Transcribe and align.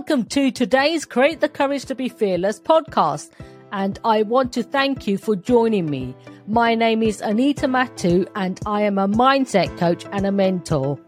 Welcome 0.00 0.24
to 0.28 0.50
today's 0.50 1.04
Create 1.04 1.40
the 1.40 1.48
Courage 1.50 1.84
to 1.84 1.94
Be 1.94 2.08
Fearless 2.08 2.58
podcast. 2.58 3.28
And 3.70 3.98
I 4.02 4.22
want 4.22 4.50
to 4.54 4.62
thank 4.62 5.06
you 5.06 5.18
for 5.18 5.36
joining 5.36 5.90
me. 5.90 6.16
My 6.46 6.74
name 6.74 7.02
is 7.02 7.20
Anita 7.20 7.66
Matu, 7.66 8.26
and 8.34 8.58
I 8.64 8.80
am 8.80 8.96
a 8.96 9.06
mindset 9.06 9.76
coach 9.76 10.06
and 10.10 10.24
a 10.24 10.32
mentor. 10.32 10.98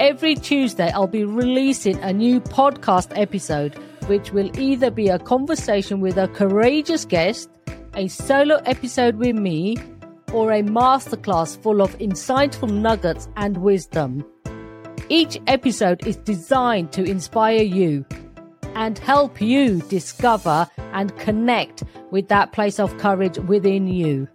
Every 0.00 0.34
Tuesday, 0.34 0.90
I'll 0.90 1.06
be 1.06 1.24
releasing 1.24 2.00
a 2.00 2.12
new 2.12 2.40
podcast 2.40 3.16
episode, 3.16 3.76
which 4.08 4.32
will 4.32 4.50
either 4.58 4.90
be 4.90 5.06
a 5.06 5.20
conversation 5.20 6.00
with 6.00 6.18
a 6.18 6.26
courageous 6.26 7.04
guest, 7.04 7.48
a 7.94 8.08
solo 8.08 8.56
episode 8.66 9.18
with 9.18 9.36
me, 9.36 9.76
or 10.32 10.50
a 10.50 10.64
masterclass 10.64 11.56
full 11.56 11.80
of 11.80 11.96
insightful 11.98 12.72
nuggets 12.72 13.28
and 13.36 13.58
wisdom. 13.58 14.24
Each 15.12 15.40
episode 15.48 16.06
is 16.06 16.16
designed 16.18 16.92
to 16.92 17.02
inspire 17.02 17.64
you 17.64 18.06
and 18.76 18.96
help 18.96 19.40
you 19.40 19.80
discover 19.88 20.70
and 20.92 21.16
connect 21.18 21.82
with 22.12 22.28
that 22.28 22.52
place 22.52 22.78
of 22.78 22.96
courage 22.98 23.36
within 23.38 23.88
you. 23.88 24.28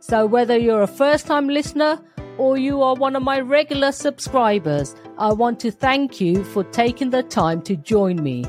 So, 0.00 0.24
whether 0.24 0.56
you're 0.56 0.80
a 0.80 0.86
first 0.86 1.26
time 1.26 1.48
listener 1.48 2.00
or 2.38 2.56
you 2.56 2.80
are 2.80 2.94
one 2.94 3.16
of 3.16 3.22
my 3.22 3.38
regular 3.38 3.92
subscribers, 3.92 4.94
I 5.18 5.34
want 5.34 5.60
to 5.60 5.70
thank 5.70 6.22
you 6.22 6.42
for 6.42 6.64
taking 6.64 7.10
the 7.10 7.22
time 7.22 7.60
to 7.60 7.76
join 7.76 8.22
me. 8.22 8.46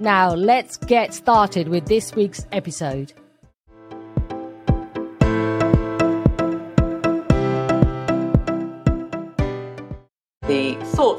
Now, 0.00 0.34
let's 0.34 0.76
get 0.76 1.14
started 1.14 1.68
with 1.68 1.86
this 1.86 2.16
week's 2.16 2.48
episode. 2.50 3.12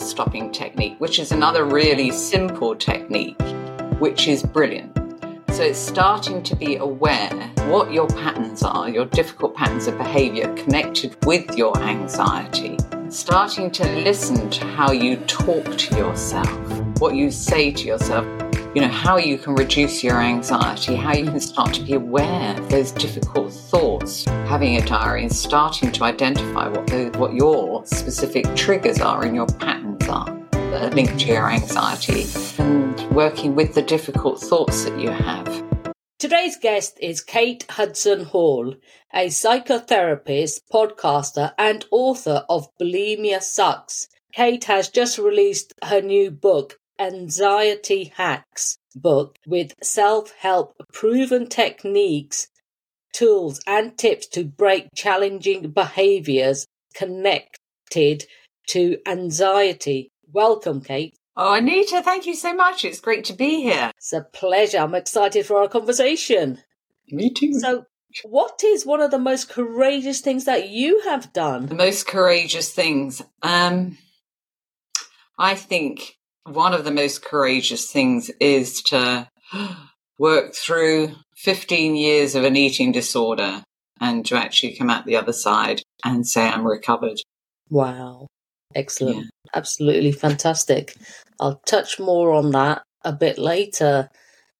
Stopping 0.01 0.51
technique, 0.51 0.95
which 0.99 1.19
is 1.19 1.31
another 1.31 1.65
really 1.65 2.11
simple 2.11 2.75
technique, 2.75 3.39
which 3.99 4.27
is 4.27 4.43
brilliant. 4.43 4.97
So 5.51 5.63
it's 5.63 5.79
starting 5.79 6.43
to 6.43 6.55
be 6.55 6.75
aware 6.75 7.31
what 7.67 7.91
your 7.91 8.07
patterns 8.07 8.61
are, 8.61 8.87
your 8.87 9.05
difficult 9.05 9.55
patterns 9.55 9.87
of 9.87 9.97
behavior 9.97 10.53
connected 10.53 11.17
with 11.25 11.57
your 11.57 11.75
anxiety. 11.79 12.77
Starting 13.09 13.71
to 13.71 13.83
listen 14.03 14.49
to 14.51 14.65
how 14.67 14.91
you 14.91 15.15
talk 15.25 15.65
to 15.77 15.97
yourself, 15.97 16.47
what 16.99 17.15
you 17.15 17.31
say 17.31 17.71
to 17.71 17.87
yourself, 17.87 18.25
you 18.75 18.81
know, 18.81 18.87
how 18.87 19.17
you 19.17 19.39
can 19.39 19.55
reduce 19.55 20.03
your 20.03 20.21
anxiety, 20.21 20.95
how 20.95 21.13
you 21.13 21.25
can 21.25 21.39
start 21.39 21.73
to 21.73 21.81
be 21.81 21.93
aware 21.93 22.55
of 22.55 22.69
those 22.69 22.91
difficult 22.91 23.51
thoughts, 23.51 24.25
having 24.25 24.75
a 24.75 24.85
diary 24.85 25.23
and 25.23 25.35
starting 25.35 25.91
to 25.93 26.03
identify 26.03 26.67
what, 26.67 26.85
the, 26.85 27.11
what 27.17 27.33
your 27.33 27.83
specific 27.87 28.45
triggers 28.55 29.01
are 29.01 29.25
in 29.25 29.33
your 29.33 29.47
patterns 29.47 29.86
are 30.09 30.89
linked 30.91 31.19
to 31.19 31.27
your 31.27 31.49
anxiety, 31.49 32.25
and 32.57 32.99
working 33.11 33.55
with 33.55 33.73
the 33.73 33.81
difficult 33.81 34.39
thoughts 34.39 34.85
that 34.85 34.99
you 34.99 35.09
have. 35.09 35.63
Today's 36.19 36.57
guest 36.57 36.97
is 37.01 37.21
Kate 37.21 37.65
Hudson 37.69 38.25
Hall, 38.25 38.75
a 39.13 39.27
psychotherapist, 39.27 40.61
podcaster, 40.73 41.53
and 41.57 41.85
author 41.91 42.43
of 42.49 42.67
Bulimia 42.79 43.41
Sucks. 43.41 44.07
Kate 44.33 44.63
has 44.63 44.89
just 44.89 45.17
released 45.17 45.73
her 45.83 46.01
new 46.01 46.31
book, 46.31 46.79
Anxiety 46.99 48.11
Hacks 48.15 48.79
book 48.95 49.37
with 49.45 49.73
self 49.83 50.33
help 50.39 50.73
proven 50.91 51.47
techniques, 51.47 52.47
tools, 53.13 53.59
and 53.67 53.97
tips 53.97 54.27
to 54.27 54.43
break 54.43 54.87
challenging 54.95 55.69
behaviors 55.69 56.65
connected 56.95 58.25
to 58.67 58.97
anxiety. 59.07 60.11
Welcome, 60.31 60.81
Kate. 60.81 61.15
Oh, 61.35 61.53
Anita, 61.53 62.01
thank 62.01 62.25
you 62.25 62.33
so 62.33 62.53
much. 62.53 62.83
It's 62.83 62.99
great 62.99 63.25
to 63.25 63.33
be 63.33 63.61
here. 63.61 63.91
It's 63.97 64.13
a 64.13 64.21
pleasure. 64.21 64.79
I'm 64.79 64.95
excited 64.95 65.45
for 65.45 65.57
our 65.57 65.67
conversation. 65.67 66.59
Me 67.09 67.31
too. 67.31 67.53
So, 67.59 67.85
what 68.23 68.63
is 68.63 68.85
one 68.85 69.01
of 69.01 69.11
the 69.11 69.19
most 69.19 69.49
courageous 69.49 70.21
things 70.21 70.45
that 70.45 70.69
you 70.69 71.01
have 71.01 71.31
done? 71.33 71.67
The 71.67 71.75
most 71.75 72.07
courageous 72.07 72.73
things. 72.73 73.21
Um, 73.43 73.97
I 75.37 75.53
think 75.53 76.17
one 76.45 76.73
of 76.73 76.83
the 76.83 76.91
most 76.91 77.23
courageous 77.23 77.91
things 77.91 78.31
is 78.39 78.81
to 78.83 79.29
work 80.19 80.55
through 80.55 81.13
15 81.35 81.95
years 81.95 82.33
of 82.33 82.43
an 82.43 82.55
eating 82.55 82.91
disorder 82.91 83.63
and 83.99 84.25
to 84.25 84.35
actually 84.35 84.75
come 84.75 84.89
out 84.89 85.05
the 85.05 85.15
other 85.15 85.33
side 85.33 85.81
and 86.03 86.27
say 86.27 86.47
I'm 86.47 86.65
recovered. 86.65 87.17
Wow. 87.69 88.27
Excellent. 88.77 89.17
Yeah. 89.17 89.23
Absolutely 89.55 90.11
fantastic. 90.11 90.95
I'll 91.39 91.59
touch 91.65 91.99
more 91.99 92.33
on 92.33 92.51
that 92.51 92.83
a 93.03 93.11
bit 93.11 93.37
later. 93.39 94.09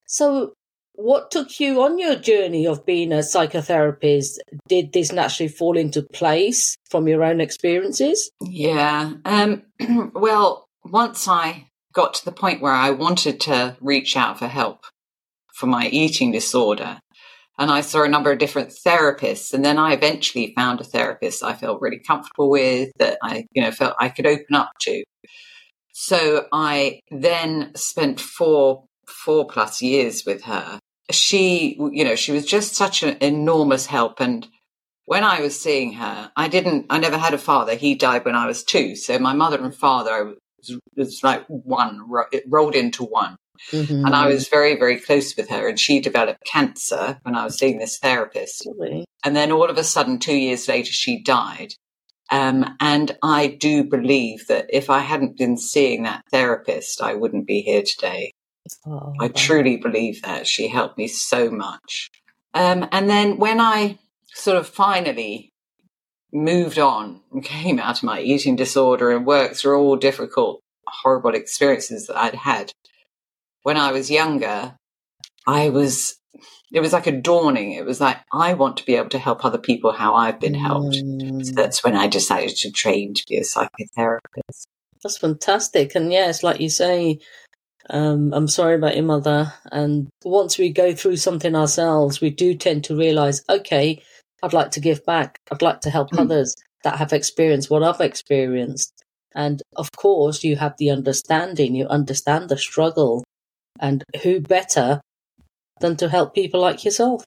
So, 0.07 0.53
what 0.93 1.29
took 1.29 1.59
you 1.59 1.83
on 1.83 1.99
your 1.99 2.15
journey 2.15 2.65
of 2.65 2.85
being 2.85 3.11
a 3.11 3.17
psychotherapist? 3.17 4.39
Did 4.67 4.93
this 4.93 5.11
naturally 5.11 5.49
fall 5.49 5.77
into 5.77 6.01
place 6.01 6.75
from 6.89 7.07
your 7.07 7.23
own 7.23 7.39
experiences? 7.39 8.31
Yeah. 8.41 9.13
Um, 9.23 9.63
well, 10.15 10.65
once 10.83 11.27
I 11.27 11.67
got 11.93 12.15
to 12.15 12.25
the 12.25 12.31
point 12.31 12.61
where 12.61 12.73
I 12.73 12.89
wanted 12.89 13.39
to 13.41 13.77
reach 13.81 14.17
out 14.17 14.39
for 14.39 14.47
help 14.47 14.85
for 15.53 15.67
my 15.67 15.87
eating 15.87 16.31
disorder. 16.31 16.99
And 17.57 17.71
I 17.71 17.81
saw 17.81 18.03
a 18.03 18.09
number 18.09 18.31
of 18.31 18.37
different 18.37 18.69
therapists. 18.69 19.53
And 19.53 19.65
then 19.65 19.77
I 19.77 19.93
eventually 19.93 20.53
found 20.55 20.79
a 20.79 20.83
therapist 20.83 21.43
I 21.43 21.53
felt 21.53 21.81
really 21.81 21.99
comfortable 21.99 22.49
with 22.49 22.91
that 22.99 23.17
I, 23.23 23.45
you 23.51 23.61
know, 23.61 23.71
felt 23.71 23.95
I 23.99 24.09
could 24.09 24.27
open 24.27 24.55
up 24.55 24.71
to. 24.81 25.03
So 25.93 26.45
I 26.51 26.99
then 27.09 27.71
spent 27.75 28.19
four, 28.19 28.85
four 29.07 29.47
plus 29.47 29.81
years 29.81 30.23
with 30.25 30.43
her. 30.43 30.79
She, 31.09 31.75
you 31.91 32.03
know, 32.03 32.15
she 32.15 32.31
was 32.31 32.45
just 32.45 32.75
such 32.75 33.01
an 33.01 33.17
enormous 33.21 33.87
help. 33.87 34.19
And 34.19 34.47
when 35.05 35.23
I 35.23 35.41
was 35.41 35.59
seeing 35.59 35.93
her, 35.93 36.31
I 36.35 36.49
didn't, 36.49 36.85
I 36.89 36.99
never 36.99 37.17
had 37.17 37.33
a 37.33 37.39
father. 37.39 37.75
He 37.75 37.95
died 37.95 38.25
when 38.25 38.35
I 38.35 38.45
was 38.45 38.63
two. 38.63 38.95
So 38.95 39.17
my 39.17 39.33
mother 39.33 39.57
and 39.57 39.73
father 39.73 40.11
I 40.11 40.33
was 40.95 41.23
like 41.23 41.45
one, 41.47 42.07
it 42.31 42.43
rolled 42.47 42.75
into 42.75 43.03
one. 43.03 43.37
Mm-hmm. 43.71 44.05
And 44.05 44.15
I 44.15 44.27
was 44.27 44.47
very, 44.47 44.75
very 44.75 44.99
close 44.99 45.35
with 45.35 45.49
her. 45.49 45.67
And 45.67 45.79
she 45.79 45.99
developed 45.99 46.45
cancer 46.45 47.19
when 47.23 47.35
I 47.35 47.43
was 47.43 47.57
seeing 47.57 47.79
this 47.79 47.97
therapist. 47.97 48.67
Really? 48.77 49.05
And 49.23 49.35
then 49.35 49.51
all 49.51 49.69
of 49.69 49.77
a 49.77 49.83
sudden, 49.83 50.19
two 50.19 50.35
years 50.35 50.67
later, 50.67 50.91
she 50.91 51.21
died. 51.21 51.73
Um, 52.29 52.75
and 52.79 53.17
I 53.23 53.47
do 53.47 53.83
believe 53.83 54.47
that 54.47 54.65
if 54.69 54.89
I 54.89 54.99
hadn't 54.99 55.37
been 55.37 55.57
seeing 55.57 56.03
that 56.03 56.23
therapist, 56.31 57.01
I 57.01 57.13
wouldn't 57.13 57.47
be 57.47 57.61
here 57.61 57.83
today. 57.83 58.33
Oh, 58.85 59.13
I 59.19 59.29
truly 59.29 59.77
believe 59.77 60.21
that. 60.23 60.45
She 60.45 60.67
helped 60.67 60.97
me 60.97 61.07
so 61.07 61.49
much. 61.49 62.09
Um, 62.53 62.87
and 62.91 63.09
then 63.09 63.37
when 63.37 63.61
I 63.61 63.97
sort 64.33 64.57
of 64.57 64.67
finally 64.67 65.51
moved 66.33 66.79
on 66.79 67.21
and 67.31 67.43
came 67.43 67.79
out 67.79 67.97
of 67.97 68.03
my 68.03 68.19
eating 68.19 68.55
disorder 68.55 69.11
and 69.11 69.25
worked 69.25 69.57
through 69.57 69.79
all 69.79 69.95
difficult, 69.95 70.61
horrible 70.87 71.33
experiences 71.33 72.07
that 72.07 72.17
I'd 72.17 72.35
had. 72.35 72.71
When 73.67 73.75
I 73.75 73.91
was 73.91 74.09
younger, 74.09 74.77
I 75.45 75.67
was, 75.67 76.17
it 76.71 76.79
was 76.79 76.93
like 76.93 77.05
a 77.05 77.11
dawning. 77.11 77.73
It 77.73 77.85
was 77.85 77.99
like, 77.99 78.15
I 78.31 78.53
want 78.53 78.77
to 78.77 78.85
be 78.85 78.95
able 78.95 79.09
to 79.09 79.19
help 79.19 79.43
other 79.43 79.57
people 79.57 79.91
how 79.91 80.15
I've 80.15 80.39
been 80.39 80.53
helped. 80.53 80.95
Mm. 80.95 81.45
So 81.45 81.51
that's 81.51 81.83
when 81.83 81.93
I 81.93 82.07
decided 82.07 82.55
to 82.55 82.71
train 82.71 83.13
to 83.13 83.23
be 83.27 83.35
a 83.35 83.41
psychotherapist. 83.41 84.67
That's 85.03 85.17
fantastic. 85.17 85.95
And 85.95 86.13
yes, 86.13 86.43
like 86.43 86.61
you 86.61 86.69
say, 86.69 87.19
um, 87.89 88.33
I'm 88.33 88.47
sorry 88.47 88.75
about 88.75 88.95
your 88.95 89.03
mother. 89.03 89.51
And 89.69 90.07
once 90.23 90.57
we 90.57 90.71
go 90.71 90.95
through 90.95 91.17
something 91.17 91.53
ourselves, 91.53 92.21
we 92.21 92.29
do 92.29 92.55
tend 92.55 92.85
to 92.85 92.95
realize, 92.95 93.43
okay, 93.49 94.01
I'd 94.41 94.53
like 94.53 94.71
to 94.71 94.79
give 94.79 95.05
back. 95.05 95.39
I'd 95.51 95.61
like 95.61 95.81
to 95.81 95.89
help 95.89 96.11
mm. 96.11 96.19
others 96.19 96.55
that 96.85 96.99
have 96.99 97.11
experienced 97.11 97.69
what 97.69 97.83
I've 97.83 97.99
experienced. 97.99 98.93
And 99.35 99.61
of 99.75 99.91
course, 99.91 100.45
you 100.45 100.55
have 100.55 100.75
the 100.77 100.89
understanding, 100.89 101.75
you 101.75 101.85
understand 101.87 102.47
the 102.47 102.57
struggle. 102.57 103.25
And 103.79 104.03
who 104.23 104.39
better 104.39 105.01
than 105.79 105.97
to 105.97 106.09
help 106.09 106.33
people 106.33 106.59
like 106.59 106.83
yourself? 106.83 107.23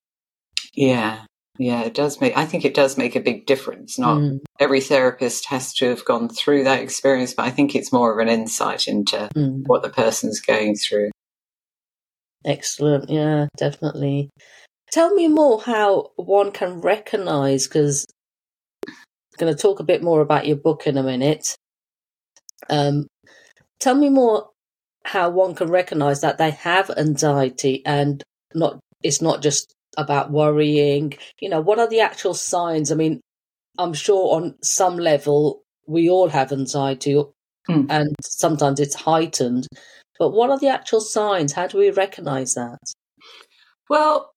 Yeah, 0.74 1.24
yeah, 1.58 1.82
it 1.82 1.94
does 1.94 2.20
make, 2.20 2.36
I 2.36 2.46
think 2.46 2.64
it 2.64 2.74
does 2.74 2.96
make 2.96 3.16
a 3.16 3.20
big 3.20 3.46
difference. 3.46 3.98
Not 3.98 4.18
mm. 4.18 4.40
every 4.58 4.80
therapist 4.80 5.46
has 5.46 5.74
to 5.74 5.88
have 5.88 6.04
gone 6.04 6.28
through 6.28 6.64
that 6.64 6.82
experience, 6.82 7.34
but 7.34 7.44
I 7.46 7.50
think 7.50 7.74
it's 7.74 7.92
more 7.92 8.12
of 8.12 8.18
an 8.18 8.32
insight 8.32 8.88
into 8.88 9.28
mm. 9.36 9.62
what 9.66 9.82
the 9.82 9.90
person's 9.90 10.40
going 10.40 10.76
through. 10.76 11.10
Excellent. 12.44 13.10
Yeah, 13.10 13.46
definitely. 13.56 14.30
Tell 14.90 15.14
me 15.14 15.28
more 15.28 15.60
how 15.60 16.10
one 16.16 16.50
can 16.50 16.80
recognize, 16.80 17.68
because 17.68 18.06
I'm 18.88 18.94
going 19.38 19.54
to 19.54 19.60
talk 19.60 19.80
a 19.80 19.84
bit 19.84 20.02
more 20.02 20.20
about 20.20 20.46
your 20.46 20.56
book 20.56 20.86
in 20.86 20.96
a 20.96 21.02
minute. 21.02 21.54
Um, 22.68 23.06
tell 23.78 23.94
me 23.94 24.08
more 24.08 24.48
how 25.04 25.30
one 25.30 25.54
can 25.54 25.70
recognize 25.70 26.20
that 26.20 26.38
they 26.38 26.50
have 26.50 26.90
anxiety 26.90 27.82
and 27.84 28.22
not 28.54 28.80
it's 29.02 29.22
not 29.22 29.42
just 29.42 29.74
about 29.96 30.30
worrying. 30.30 31.14
You 31.40 31.48
know, 31.48 31.60
what 31.60 31.78
are 31.78 31.88
the 31.88 32.00
actual 32.00 32.34
signs? 32.34 32.92
I 32.92 32.94
mean, 32.94 33.20
I'm 33.78 33.94
sure 33.94 34.36
on 34.36 34.56
some 34.62 34.98
level 34.98 35.62
we 35.86 36.08
all 36.08 36.28
have 36.28 36.52
anxiety, 36.52 37.14
mm. 37.68 37.86
and 37.88 38.14
sometimes 38.22 38.80
it's 38.80 38.94
heightened. 38.94 39.66
But 40.18 40.30
what 40.30 40.50
are 40.50 40.58
the 40.58 40.68
actual 40.68 41.00
signs? 41.00 41.52
How 41.52 41.66
do 41.66 41.78
we 41.78 41.90
recognize 41.90 42.54
that? 42.54 42.78
Well, 43.88 44.30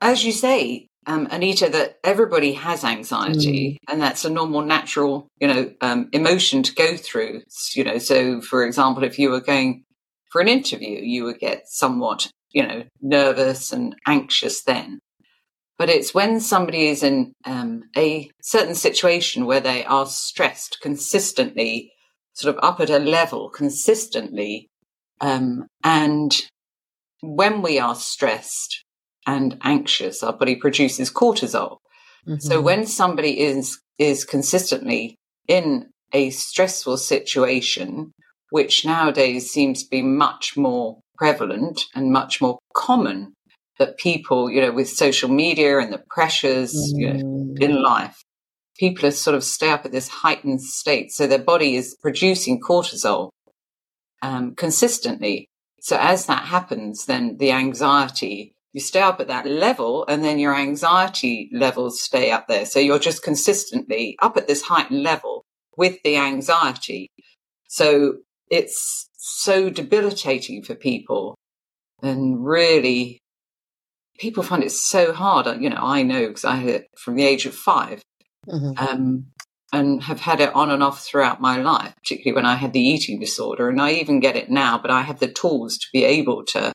as 0.00 0.24
you 0.24 0.32
say, 0.32 0.86
um, 1.06 1.26
Anita, 1.30 1.68
that 1.70 1.98
everybody 2.04 2.52
has 2.52 2.84
anxiety, 2.84 3.72
mm. 3.72 3.92
and 3.92 4.00
that's 4.00 4.24
a 4.24 4.30
normal, 4.30 4.62
natural, 4.62 5.26
you 5.40 5.48
know, 5.48 5.72
um, 5.80 6.08
emotion 6.12 6.62
to 6.62 6.74
go 6.74 6.96
through. 6.96 7.42
You 7.74 7.84
know, 7.84 7.98
so 7.98 8.40
for 8.40 8.64
example, 8.64 9.02
if 9.04 9.18
you 9.18 9.30
were 9.30 9.40
going 9.40 9.84
for 10.32 10.40
an 10.40 10.48
interview, 10.48 11.00
you 11.00 11.24
would 11.24 11.38
get 11.38 11.68
somewhat, 11.68 12.30
you 12.50 12.66
know, 12.66 12.84
nervous 13.00 13.72
and 13.72 13.94
anxious 14.06 14.62
then. 14.62 14.98
But 15.78 15.90
it's 15.90 16.14
when 16.14 16.40
somebody 16.40 16.88
is 16.88 17.02
in 17.02 17.32
um, 17.44 17.82
a 17.96 18.30
certain 18.42 18.74
situation 18.74 19.46
where 19.46 19.60
they 19.60 19.84
are 19.84 20.06
stressed 20.06 20.78
consistently, 20.80 21.92
sort 22.32 22.56
of 22.56 22.64
up 22.64 22.80
at 22.80 22.90
a 22.90 22.98
level 22.98 23.50
consistently, 23.50 24.68
um, 25.20 25.66
and 25.84 26.40
when 27.20 27.62
we 27.62 27.78
are 27.78 27.94
stressed, 27.94 28.84
and 29.26 29.58
anxious, 29.62 30.22
our 30.22 30.32
body 30.32 30.56
produces 30.56 31.10
cortisol. 31.10 31.78
Mm-hmm. 32.26 32.38
So 32.38 32.60
when 32.60 32.86
somebody 32.86 33.40
is 33.40 33.80
is 33.98 34.24
consistently 34.24 35.16
in 35.48 35.86
a 36.12 36.30
stressful 36.30 36.96
situation, 36.96 38.12
which 38.52 38.84
nowadays 38.84 39.50
seems 39.50 39.82
to 39.82 39.88
be 39.88 40.02
much 40.02 40.58
more 40.58 40.98
prevalent 41.16 41.86
and 41.94 42.12
much 42.12 42.38
more 42.38 42.58
common 42.74 43.32
that 43.78 43.96
people, 43.96 44.50
you 44.50 44.60
know, 44.60 44.70
with 44.70 44.90
social 44.90 45.30
media 45.30 45.78
and 45.78 45.90
the 45.90 46.04
pressures 46.10 46.74
mm. 46.74 47.00
you 47.00 47.12
know, 47.14 47.24
mm. 47.24 47.62
in 47.62 47.82
life, 47.82 48.22
people 48.76 49.06
are 49.06 49.10
sort 49.10 49.34
of 49.34 49.42
stay 49.42 49.70
up 49.70 49.86
at 49.86 49.92
this 49.92 50.08
heightened 50.08 50.60
state. 50.60 51.10
So 51.10 51.26
their 51.26 51.38
body 51.38 51.76
is 51.76 51.96
producing 52.02 52.60
cortisol 52.60 53.30
um, 54.20 54.54
consistently. 54.54 55.48
So 55.80 55.96
as 55.98 56.26
that 56.26 56.44
happens, 56.44 57.06
then 57.06 57.38
the 57.38 57.52
anxiety 57.52 58.54
you 58.74 58.80
stay 58.80 59.00
up 59.00 59.20
at 59.20 59.28
that 59.28 59.46
level 59.46 60.04
and 60.08 60.24
then 60.24 60.38
your 60.38 60.54
anxiety 60.54 61.50
levels 61.52 62.00
stay 62.00 62.30
up 62.30 62.48
there. 62.48 62.64
So 62.64 62.80
you're 62.80 62.98
just 62.98 63.22
consistently 63.22 64.16
up 64.20 64.36
at 64.36 64.46
this 64.46 64.62
heightened 64.62 65.02
level 65.02 65.44
with 65.76 66.02
the 66.04 66.16
anxiety. 66.16 67.10
So 67.68 68.16
it's 68.52 69.08
so 69.16 69.70
debilitating 69.70 70.62
for 70.62 70.74
people 70.74 71.34
and 72.02 72.44
really 72.44 73.18
people 74.18 74.42
find 74.42 74.62
it 74.62 74.70
so 74.70 75.12
hard. 75.12 75.60
You 75.60 75.70
know, 75.70 75.80
I 75.80 76.02
know 76.02 76.28
because 76.28 76.44
I 76.44 76.56
had 76.56 76.68
it 76.68 76.86
from 76.98 77.16
the 77.16 77.24
age 77.24 77.46
of 77.46 77.54
5 77.54 78.02
mm-hmm. 78.46 78.72
um, 78.76 79.26
and 79.72 80.02
have 80.02 80.20
had 80.20 80.40
it 80.40 80.54
on 80.54 80.70
and 80.70 80.82
off 80.82 81.02
throughout 81.02 81.40
my 81.40 81.56
life, 81.56 81.94
particularly 81.96 82.36
when 82.36 82.44
I 82.44 82.56
had 82.56 82.74
the 82.74 82.80
eating 82.80 83.18
disorder. 83.18 83.70
And 83.70 83.80
I 83.80 83.92
even 83.92 84.20
get 84.20 84.36
it 84.36 84.50
now, 84.50 84.78
but 84.78 84.90
I 84.90 85.00
have 85.00 85.18
the 85.18 85.32
tools 85.32 85.78
to 85.78 85.86
be 85.92 86.04
able 86.04 86.44
to 86.46 86.72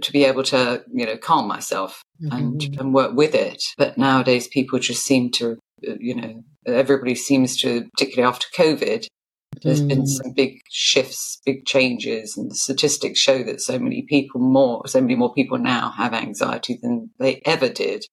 to 0.00 0.12
be 0.12 0.24
able 0.24 0.42
to, 0.42 0.82
you 0.92 1.04
know, 1.04 1.18
calm 1.18 1.46
myself 1.46 2.02
mm-hmm. 2.22 2.36
and, 2.36 2.76
and 2.80 2.94
work 2.94 3.14
with 3.14 3.34
it. 3.34 3.62
But 3.76 3.98
nowadays 3.98 4.48
people 4.48 4.78
just 4.78 5.04
seem 5.04 5.30
to, 5.32 5.58
you 5.82 6.14
know, 6.14 6.42
everybody 6.66 7.14
seems 7.14 7.58
to, 7.58 7.86
particularly 7.90 8.28
after 8.28 8.46
COVID, 8.56 9.06
there's 9.62 9.82
mm. 9.82 9.88
been 9.88 10.06
some 10.06 10.32
big 10.32 10.60
shifts, 10.70 11.40
big 11.44 11.64
changes, 11.66 12.36
and 12.36 12.50
the 12.50 12.54
statistics 12.54 13.18
show 13.18 13.42
that 13.44 13.60
so 13.60 13.78
many 13.78 14.02
people 14.02 14.40
more, 14.40 14.86
so 14.86 15.00
many 15.00 15.14
more 15.14 15.32
people 15.32 15.58
now 15.58 15.90
have 15.90 16.14
anxiety 16.14 16.78
than 16.82 17.10
they 17.18 17.40
ever 17.44 17.68
did. 17.68 18.04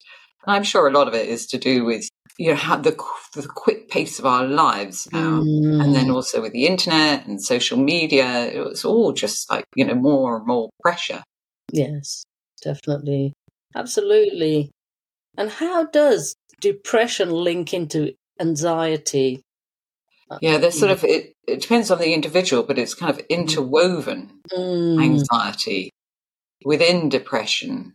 And 0.45 0.56
I'm 0.56 0.63
sure 0.63 0.88
a 0.88 0.92
lot 0.92 1.07
of 1.07 1.13
it 1.13 1.27
is 1.27 1.47
to 1.47 1.57
do 1.57 1.86
with 1.86 2.07
you 2.38 2.50
know 2.50 2.56
how 2.56 2.77
the 2.77 2.92
the 3.33 3.47
quick 3.47 3.89
pace 3.89 4.19
of 4.19 4.25
our 4.25 4.45
lives 4.45 5.07
now, 5.12 5.42
mm. 5.42 5.83
and 5.83 5.95
then 5.95 6.09
also 6.09 6.42
with 6.42 6.51
the 6.51 6.65
internet 6.65 7.25
and 7.25 7.42
social 7.42 7.77
media, 7.77 8.50
it's 8.68 8.83
all 8.83 9.13
just 9.13 9.50
like 9.50 9.65
you 9.75 9.86
know 9.86 9.95
more 9.95 10.38
and 10.38 10.45
more 10.45 10.69
pressure. 10.81 11.24
Yes, 11.71 12.25
definitely. 12.62 13.33
Absolutely. 13.75 14.71
And 15.38 15.50
how 15.50 15.86
does 15.86 16.36
depression 16.62 17.30
link 17.30 17.74
into 17.74 18.13
anxiety? 18.39 19.42
Yeah, 20.42 20.57
there's 20.57 20.80
sort 20.80 20.92
of 20.92 21.04
it, 21.04 21.33
it 21.48 21.62
depends 21.62 21.92
on 21.92 22.00
the 22.00 22.13
individual, 22.13 22.63
but 22.63 22.80
it's 22.80 22.95
kind 22.95 23.12
of 23.12 23.19
mm. 23.19 23.30
interwoven 23.30 24.39
mm. 24.51 25.04
anxiety 25.04 25.92
within 26.63 27.10
depression. 27.10 27.94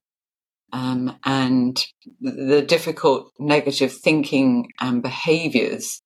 Um, 0.73 1.19
and 1.25 1.77
the 2.21 2.63
difficult 2.63 3.33
negative 3.41 3.93
thinking 3.93 4.71
and 4.81 5.03
behaviors, 5.03 6.01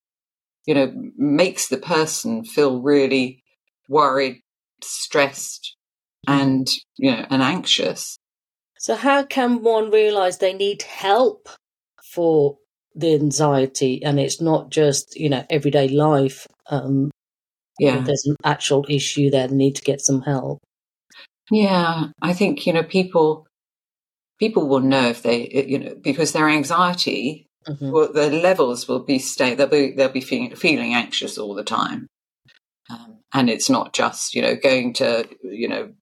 you 0.67 0.75
know, 0.75 0.91
makes 1.19 1.69
the 1.69 1.77
person 1.77 2.45
feel 2.45 2.81
really 2.81 3.43
worried, 3.91 4.41
stressed, 4.83 5.77
and 6.27 6.69
you 6.97 7.11
know 7.11 7.27
and 7.31 7.43
anxious 7.43 8.19
so 8.79 8.95
how 8.95 9.25
can 9.25 9.63
one 9.63 9.91
realize 9.91 10.39
they 10.39 10.53
need 10.53 10.83
help 10.83 11.49
for 12.03 12.59
the 12.95 13.15
anxiety 13.15 14.03
and 14.05 14.21
it's 14.21 14.41
not 14.41 14.71
just 14.71 15.17
you 15.17 15.29
know 15.29 15.45
everyday 15.51 15.89
life 15.89 16.47
um 16.71 17.11
yeah. 17.81 18.01
there's 18.01 18.25
an 18.27 18.37
actual 18.45 18.87
issue 18.89 19.31
there 19.31 19.49
they 19.49 19.55
need 19.57 19.75
to 19.75 19.83
get 19.83 20.01
some 20.01 20.23
help. 20.23 20.61
Yeah 21.51 22.07
i 22.23 22.33
think 22.33 22.67
you 22.67 22.73
know 22.73 22.83
people 22.83 23.47
people 24.39 24.69
will 24.69 24.81
know 24.81 25.09
if 25.09 25.23
they 25.23 25.49
you 25.67 25.79
know 25.79 25.95
because 26.01 26.33
their 26.33 26.49
anxiety 26.49 27.47
mm-hmm. 27.67 27.91
well, 27.91 28.13
their 28.13 28.31
levels 28.31 28.89
will 28.89 29.01
be 29.05 29.19
stay 29.19 29.55
they'll 29.55 29.67
be 29.67 29.93
they'll 29.93 30.09
be 30.09 30.21
feeling, 30.21 30.55
feeling 30.55 30.95
anxious 30.95 31.39
all 31.39 31.55
the 31.55 31.65
time. 31.65 32.07
Um, 32.91 33.21
and 33.33 33.49
it's 33.49 33.71
not 33.71 33.95
just 33.95 34.35
you 34.35 34.43
know 34.43 34.57
going 34.57 34.93
to 34.95 35.29
you 35.43 35.69
know 35.69 35.93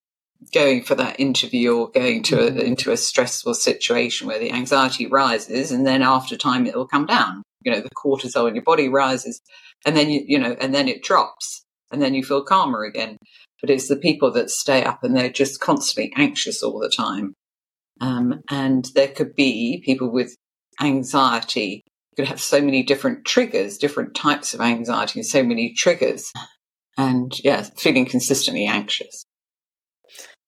going 0.52 0.82
for 0.82 0.94
that 0.94 1.20
interview 1.20 1.74
or 1.74 1.90
going 1.90 2.22
to 2.24 2.38
a, 2.38 2.50
mm-hmm. 2.50 2.60
into 2.60 2.90
a 2.90 2.96
stressful 2.96 3.54
situation 3.54 4.26
where 4.26 4.38
the 4.38 4.52
anxiety 4.52 5.06
rises 5.06 5.70
and 5.70 5.86
then 5.86 6.02
after 6.02 6.36
time 6.36 6.66
it 6.66 6.74
will 6.74 6.86
come 6.86 7.06
down. 7.06 7.42
You 7.64 7.72
know 7.72 7.80
the 7.80 7.90
cortisol 7.90 8.48
in 8.48 8.54
your 8.54 8.64
body 8.64 8.88
rises 8.88 9.40
and 9.86 9.96
then 9.96 10.10
you 10.10 10.24
you 10.26 10.38
know 10.38 10.56
and 10.60 10.74
then 10.74 10.88
it 10.88 11.02
drops 11.02 11.64
and 11.90 12.02
then 12.02 12.14
you 12.14 12.24
feel 12.24 12.42
calmer 12.42 12.84
again. 12.84 13.18
But 13.60 13.70
it's 13.70 13.88
the 13.88 13.96
people 13.96 14.32
that 14.32 14.50
stay 14.50 14.82
up 14.82 15.04
and 15.04 15.16
they're 15.16 15.30
just 15.30 15.60
constantly 15.60 16.12
anxious 16.16 16.62
all 16.62 16.80
the 16.80 16.92
time. 16.94 17.34
Um, 18.00 18.42
and 18.50 18.88
there 18.96 19.08
could 19.08 19.36
be 19.36 19.82
people 19.84 20.10
with 20.10 20.34
anxiety 20.80 21.82
could 22.16 22.26
have 22.26 22.40
so 22.40 22.60
many 22.60 22.82
different 22.82 23.24
triggers 23.24 23.78
different 23.78 24.14
types 24.14 24.52
of 24.52 24.60
anxiety 24.60 25.20
and 25.20 25.26
so 25.26 25.42
many 25.42 25.72
triggers. 25.74 26.32
And 26.98 27.32
yeah 27.42 27.62
feeling 27.78 28.04
consistently 28.04 28.66
anxious 28.66 29.24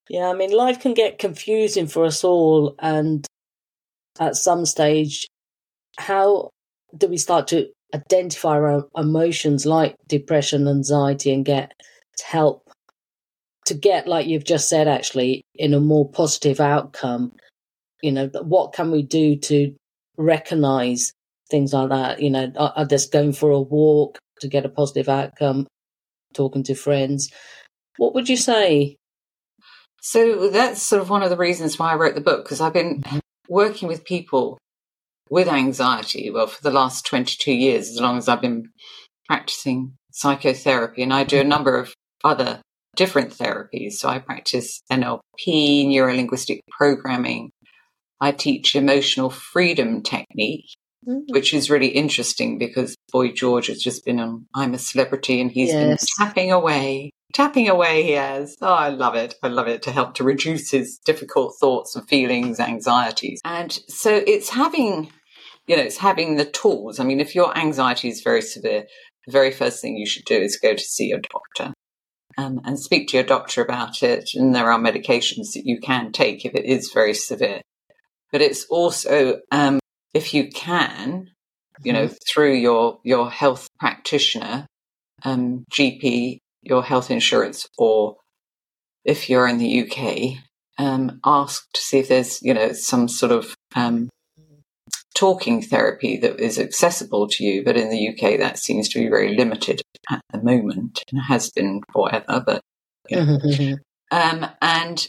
yeah, 0.09 0.29
I 0.29 0.35
mean, 0.35 0.53
life 0.53 0.81
can 0.81 0.95
get 0.95 1.19
confusing 1.19 1.87
for 1.87 2.05
us 2.05 2.25
all. 2.25 2.75
And 2.79 3.27
at 4.21 4.37
some 4.37 4.67
stage, 4.67 5.27
how 5.99 6.51
do 6.97 7.09
we 7.09 7.17
start 7.17 7.49
to 7.49 7.69
identify 7.95 8.59
our 8.59 8.87
emotions 8.97 9.65
like 9.67 9.97
depression, 10.09 10.69
anxiety, 10.69 11.33
and 11.33 11.45
get 11.45 11.73
help 12.23 12.69
to 13.67 13.75
get, 13.75 14.07
like 14.07 14.27
you've 14.27 14.45
just 14.45 14.69
said, 14.69 14.89
actually, 14.89 15.43
in 15.55 15.73
a 15.73 15.81
more 15.81 16.09
positive 16.09 16.61
outcome? 16.61 17.33
You 18.03 18.13
know, 18.13 18.31
what 18.43 18.75
can 18.75 18.91
we 18.91 19.03
do 19.03 19.37
to 19.37 19.75
recognize 20.19 21.13
things 21.51 21.73
like 21.73 21.89
that? 21.89 22.21
You 22.21 22.31
know, 22.31 22.53
are 22.57 22.73
uh, 22.77 22.85
just 22.85 23.11
going 23.11 23.33
for 23.33 23.51
a 23.51 23.61
walk 23.61 24.19
to 24.41 24.49
get 24.49 24.67
a 24.67 24.69
positive 24.69 25.09
outcome, 25.09 25.67
talking 26.35 26.63
to 26.65 26.75
friends. 26.75 27.31
What 27.97 28.15
would 28.15 28.29
you 28.29 28.37
say 28.37 28.99
so 30.05 30.51
that's 30.51 30.83
sort 30.83 31.01
of 31.01 31.09
one 31.09 31.23
of 31.23 31.31
the 31.31 31.37
reasons 31.37 31.79
why 31.79 31.93
I 31.93 31.97
wrote 31.97 32.15
the 32.15 32.21
book, 32.21 32.45
because 32.45 32.61
I've 32.61 32.75
been 32.75 33.03
working 33.49 33.89
with 33.89 34.05
people 34.05 34.59
with 35.31 35.49
anxiety, 35.49 36.31
well, 36.31 36.47
for 36.47 36.63
the 36.63 36.71
last 36.71 37.07
22 37.07 37.51
years, 37.51 37.89
as 37.89 37.99
long 37.99 38.19
as 38.19 38.29
I've 38.29 38.43
been 38.43 38.69
practicing 39.27 39.95
psychotherapy. 40.13 41.03
And 41.03 41.13
I 41.15 41.25
do 41.25 41.41
a 41.41 41.45
number 41.45 41.79
of 41.79 41.95
other 42.23 42.61
different 42.95 43.31
therapies. 43.31 43.95
So 43.95 44.11
I 44.11 44.19
practice 44.19 44.83
NLP, 44.93 45.89
neuro-linguistic 45.89 46.61
programming. 46.71 47.51
I 48.21 48.33
teach 48.33 48.77
emotional 48.77 49.31
freedom 49.31 50.03
technique, 50.03 50.67
mm-hmm. 51.07 51.21
which 51.29 51.55
is 51.55 51.71
really 51.71 51.89
interesting 51.89 52.59
because 52.59 52.97
Boy 53.13 53.33
George 53.33 53.69
has 53.69 53.81
just 53.81 54.05
been 54.05 54.21
on 54.21 54.47
I'm 54.55 54.75
a 54.75 54.79
Celebrity 54.79 55.41
and 55.41 55.51
he's 55.51 55.71
yes. 55.71 55.85
been 56.19 56.27
tapping 56.27 56.53
away 56.53 57.11
tapping 57.35 57.69
away 57.69 58.05
he 58.05 58.13
has. 58.13 58.57
Oh, 58.63 58.73
I 58.73 58.89
love 58.89 59.17
it. 59.17 59.35
I 59.43 59.49
love 59.49 59.69
it 59.69 59.83
to 59.83 59.93
help 59.93 60.15
to 60.15 60.25
reduce 60.25 60.71
his 60.71 60.99
difficult 61.05 61.55
thoughts 61.61 61.95
and 61.95 62.09
feelings, 62.09 62.61
anxieties. 62.61 63.41
And 63.45 63.73
so 63.89 64.23
it's 64.27 64.49
having, 64.49 65.11
you 65.67 65.77
know, 65.77 65.83
it's 65.83 65.99
having 65.99 66.37
the 66.37 66.45
tools. 66.47 66.99
I 66.99 67.05
mean, 67.05 67.21
if 67.21 67.35
your 67.35 67.57
anxiety 67.59 68.09
is 68.09 68.23
very 68.23 68.41
severe, 68.41 68.85
the 69.27 69.33
very 69.33 69.51
first 69.51 69.83
thing 69.83 69.97
you 69.97 70.07
should 70.07 70.25
do 70.25 70.37
is 70.37 70.59
go 70.59 70.75
to 70.75 70.83
see 70.83 71.09
your 71.09 71.21
doctor. 71.21 71.75
Um, 72.37 72.61
and 72.65 72.81
speak 72.81 73.09
to 73.09 73.17
your 73.17 73.25
doctor 73.25 73.63
about 73.63 74.03
it. 74.03 74.31
And 74.35 74.53
there 74.53 74.73
are 74.73 74.79
medications 74.79 75.53
that 75.55 75.63
you 75.65 75.79
can 75.79 76.11
take 76.11 76.45
if 76.45 76.53
it 76.55 76.65
is 76.65 76.91
very 76.93 77.15
severe. 77.15 77.61
But 78.33 78.41
it's 78.41 78.65
also, 78.65 79.39
um, 79.53 79.79
if 80.15 80.33
you 80.33 80.49
can, 80.51 81.31
you 81.83 81.93
know, 81.93 82.07
mm-hmm. 82.07 82.15
through 82.33 82.55
your, 82.55 83.01
your 83.05 83.31
health 83.31 83.69
practitioner, 83.79 84.67
um, 85.25 85.65
GP, 85.71 86.39
your 86.63 86.83
health 86.83 87.11
insurance 87.11 87.67
or 87.77 88.17
if 89.05 89.29
you're 89.29 89.47
in 89.47 89.59
the 89.59 89.83
UK, 89.83 90.39
um, 90.79 91.21
ask 91.25 91.71
to 91.73 91.81
see 91.81 91.99
if 91.99 92.09
there's, 92.09 92.41
you 92.43 92.55
know, 92.55 92.73
some 92.73 93.07
sort 93.07 93.33
of 93.33 93.55
um, 93.77 94.09
talking 95.15 95.63
therapy 95.63 96.17
that 96.19 96.41
is 96.41 96.59
accessible 96.59 97.29
to 97.29 97.45
you. 97.45 97.65
But 97.65 97.77
in 97.77 97.91
the 97.91 98.09
UK, 98.09 98.39
that 98.39 98.59
seems 98.59 98.89
to 98.91 98.99
be 98.99 99.09
very 99.09 99.37
limited 99.37 99.83
at 100.11 100.21
the 100.33 100.43
moment 100.43 101.03
and 101.11 101.21
has 101.29 101.51
been 101.51 101.83
forever. 101.93 102.43
But 102.45 102.61
you 103.09 103.17
know. 103.17 103.39
Mm-hmm. 103.39 103.75
um, 104.11 104.51
and 104.61 105.07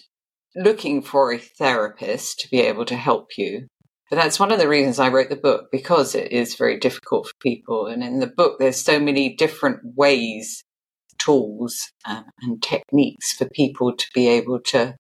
looking 0.56 1.02
for 1.02 1.34
a 1.34 1.38
therapist 1.38 2.40
to 2.40 2.50
be 2.50 2.62
able 2.62 2.86
to 2.86 2.96
help 2.96 3.38
you. 3.38 3.68
But 4.10 4.18
that's 4.18 4.40
one 4.40 4.52
of 4.52 4.60
the 4.60 4.68
reasons 4.68 5.00
I 5.00 5.10
wrote 5.10 5.30
the 5.30 5.36
book 5.36 5.68
because 5.72 6.14
it 6.14 6.32
is 6.32 6.56
very 6.56 6.78
difficult 6.80 7.28
for 7.28 7.34
people. 7.42 7.88
And 7.88 8.04
in 8.04 8.20
the 8.20 8.28
book, 8.28 8.60
there's 8.60 8.82
so 8.82 9.00
many 9.00 9.36
different 9.36 9.80
ways, 9.96 10.64
tools, 11.18 11.92
um, 12.06 12.26
and 12.42 12.62
techniques 12.62 13.34
for 13.34 13.48
people 13.54 13.96
to 13.96 14.06
be 14.14 14.28
able 14.28 14.60
to 14.68 14.96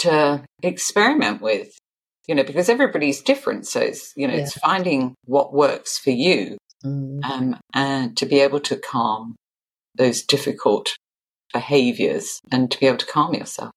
to 0.00 0.44
experiment 0.62 1.42
with. 1.42 1.68
You 2.26 2.34
know, 2.34 2.44
because 2.44 2.70
everybody's 2.70 3.20
different, 3.20 3.66
so 3.66 3.80
it's 3.80 4.12
you 4.16 4.26
know 4.26 4.32
yeah. 4.32 4.40
it's 4.40 4.56
finding 4.56 5.14
what 5.26 5.52
works 5.52 5.98
for 5.98 6.10
you, 6.10 6.56
mm. 6.82 7.22
um, 7.22 7.60
and 7.74 8.16
to 8.16 8.24
be 8.24 8.40
able 8.40 8.60
to 8.60 8.76
calm 8.76 9.36
those 9.94 10.22
difficult 10.22 10.96
behaviors 11.52 12.40
and 12.50 12.70
to 12.70 12.80
be 12.80 12.86
able 12.86 12.96
to 12.96 13.06
calm 13.06 13.34
yourself. 13.34 13.72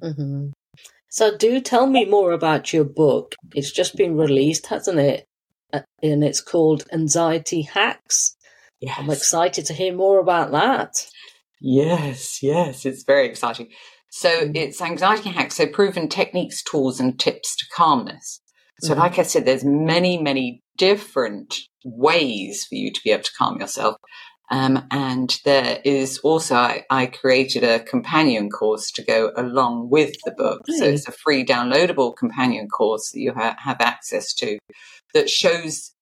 Mm-hmm. 0.00 0.50
So, 1.18 1.36
do 1.36 1.60
tell 1.60 1.88
me 1.88 2.04
more 2.04 2.30
about 2.30 2.72
your 2.72 2.84
book. 2.84 3.34
It's 3.52 3.72
just 3.72 3.96
been 3.96 4.16
released, 4.16 4.68
hasn't 4.68 5.00
it? 5.00 5.26
Uh, 5.72 5.80
and 6.00 6.22
it's 6.22 6.40
called 6.40 6.84
Anxiety 6.92 7.62
Hacks. 7.62 8.36
Yes. 8.78 8.94
I'm 8.96 9.10
excited 9.10 9.66
to 9.66 9.72
hear 9.72 9.92
more 9.92 10.20
about 10.20 10.52
that. 10.52 11.08
Yes, 11.60 12.40
yes, 12.40 12.86
it's 12.86 13.02
very 13.02 13.26
exciting. 13.26 13.70
So, 14.10 14.28
mm-hmm. 14.28 14.54
it's 14.54 14.80
Anxiety 14.80 15.30
Hacks, 15.30 15.56
so 15.56 15.66
proven 15.66 16.08
techniques, 16.08 16.62
tools, 16.62 17.00
and 17.00 17.18
tips 17.18 17.56
to 17.56 17.66
calmness. 17.74 18.40
So, 18.82 18.92
mm-hmm. 18.92 19.00
like 19.00 19.18
I 19.18 19.24
said, 19.24 19.44
there's 19.44 19.64
many, 19.64 20.22
many 20.22 20.62
different 20.76 21.56
ways 21.84 22.64
for 22.64 22.76
you 22.76 22.92
to 22.92 23.00
be 23.02 23.10
able 23.10 23.24
to 23.24 23.32
calm 23.36 23.60
yourself. 23.60 23.96
Um, 24.50 24.86
and 24.90 25.38
there 25.44 25.80
is 25.84 26.18
also, 26.18 26.54
I, 26.54 26.84
I, 26.88 27.06
created 27.06 27.64
a 27.64 27.80
companion 27.80 28.48
course 28.48 28.90
to 28.92 29.04
go 29.04 29.30
along 29.36 29.90
with 29.90 30.14
the 30.24 30.30
book. 30.30 30.62
So 30.78 30.86
it's 30.86 31.06
a 31.06 31.12
free 31.12 31.44
downloadable 31.44 32.16
companion 32.16 32.68
course 32.68 33.10
that 33.10 33.20
you 33.20 33.34
ha- 33.34 33.56
have 33.58 33.80
access 33.80 34.32
to 34.34 34.58
that 35.12 35.28
shows, 35.28 35.92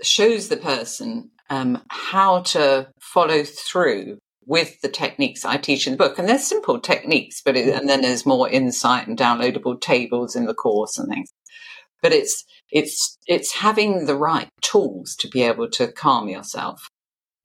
shows 0.00 0.48
the 0.48 0.56
person 0.56 1.30
um, 1.50 1.82
how 1.88 2.42
to 2.42 2.88
follow 3.00 3.42
through 3.42 4.18
with 4.46 4.80
the 4.80 4.88
techniques 4.88 5.44
I 5.44 5.56
teach 5.56 5.86
in 5.86 5.94
the 5.94 5.98
book. 5.98 6.18
And 6.18 6.28
they're 6.28 6.38
simple 6.38 6.78
techniques, 6.78 7.42
but 7.44 7.56
it, 7.56 7.68
and 7.68 7.88
then 7.88 8.02
there's 8.02 8.24
more 8.24 8.48
insight 8.48 9.08
and 9.08 9.18
downloadable 9.18 9.80
tables 9.80 10.36
in 10.36 10.46
the 10.46 10.54
course 10.54 10.98
and 10.98 11.08
things. 11.08 11.30
But 12.00 12.12
it's, 12.12 12.44
it's, 12.70 13.18
it's 13.26 13.54
having 13.54 14.06
the 14.06 14.14
right 14.14 14.48
tools 14.62 15.16
to 15.16 15.28
be 15.28 15.42
able 15.42 15.68
to 15.70 15.90
calm 15.90 16.28
yourself. 16.28 16.80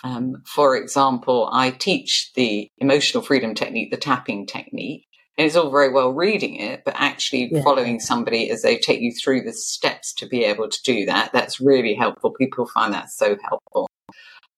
Um, 0.03 0.43
for 0.45 0.75
example, 0.75 1.49
I 1.51 1.71
teach 1.71 2.31
the 2.35 2.69
emotional 2.77 3.23
freedom 3.23 3.55
technique, 3.55 3.91
the 3.91 3.97
tapping 3.97 4.45
technique. 4.45 5.05
And 5.37 5.47
it's 5.47 5.55
all 5.55 5.71
very 5.71 5.91
well 5.91 6.11
reading 6.11 6.57
it, 6.57 6.83
but 6.85 6.93
actually 6.97 7.49
yeah. 7.51 7.63
following 7.63 7.99
somebody 7.99 8.51
as 8.51 8.61
they 8.61 8.77
take 8.77 8.99
you 8.99 9.11
through 9.13 9.41
the 9.41 9.53
steps 9.53 10.13
to 10.15 10.27
be 10.27 10.43
able 10.43 10.69
to 10.69 10.79
do 10.83 11.05
that, 11.05 11.31
that's 11.33 11.59
really 11.59 11.95
helpful. 11.95 12.31
People 12.31 12.67
find 12.67 12.93
that 12.93 13.09
so 13.09 13.37
helpful. 13.49 13.89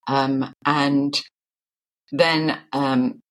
Um, 0.08 0.54
and 0.66 1.20
then, 2.12 2.60
um, 2.74 3.22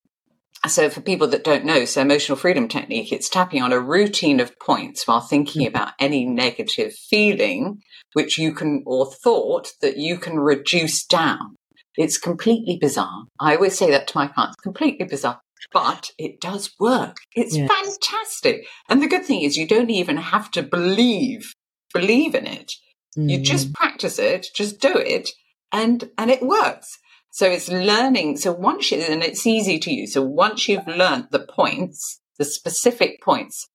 so 0.67 0.89
for 0.89 1.03
people 1.03 1.27
that 1.29 1.45
don't 1.45 1.67
know, 1.67 1.85
so 1.85 2.01
emotional 2.01 2.39
freedom 2.39 2.69
technique, 2.69 3.13
it's 3.13 3.29
tapping 3.29 3.61
on 3.61 3.73
a 3.73 3.81
routine 3.81 4.41
of 4.41 4.59
points 4.59 5.07
while 5.07 5.21
thinking 5.21 5.67
mm-hmm. 5.67 5.77
about 5.77 5.93
any 6.01 6.25
negative 6.25 6.95
feeling, 6.95 7.83
which 8.15 8.39
you 8.39 8.55
can, 8.55 8.83
or 8.87 9.13
thought 9.13 9.73
that 9.83 9.99
you 9.99 10.17
can 10.17 10.39
reduce 10.41 11.05
down. 11.05 11.57
It's 11.97 12.19
completely 12.19 12.79
bizarre. 12.81 13.25
I 13.41 13.57
always 13.57 13.79
say 13.79 13.91
that 13.91 14.09
to 14.09 14.19
my 14.19 14.27
clients, 14.27 14.57
completely 14.57 15.07
bizarre, 15.07 15.41
but 15.73 16.11
it 16.19 16.41
does 16.41 16.75
work. 16.79 17.17
It's 17.35 17.57
yes. 17.57 17.71
fantastic. 17.71 18.67
And 18.89 19.03
the 19.03 19.09
good 19.09 19.25
thing 19.25 19.43
is 19.43 19.57
you 19.57 19.67
don't 19.67 19.91
even 19.91 20.17
have 20.17 20.51
to 20.53 20.63
believe, 20.63 21.55
believe 21.93 22.35
in 22.35 22.47
it. 22.47 22.73
Mm. 23.17 23.31
You 23.31 23.41
just 23.41 23.73
practice 23.75 24.19
it, 24.19 24.49
just 24.55 24.81
do 24.81 24.93
it 24.97 25.31
and, 25.73 26.11
and 26.19 26.31
it 26.31 26.43
works. 26.43 26.99
So 27.31 27.47
it's 27.47 27.69
learning. 27.69 28.37
So 28.37 28.53
once 28.53 28.91
you, 28.91 29.01
and 29.01 29.23
it's 29.23 29.47
easy 29.47 29.79
to 29.81 29.93
use. 29.93 30.13
So 30.15 30.23
once 30.23 30.69
you've 30.69 30.87
learned 30.87 31.29
the 31.31 31.41
points, 31.41 32.21
the 32.39 32.45
specific 32.45 33.21
points 33.23 33.69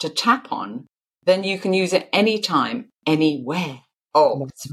to 0.00 0.08
tap 0.08 0.52
on, 0.52 0.86
then 1.24 1.44
you 1.44 1.58
can 1.58 1.72
use 1.72 1.92
it 1.92 2.08
anytime, 2.12 2.90
anywhere. 3.06 3.80
Oh, 4.14 4.46
it's 4.46 4.66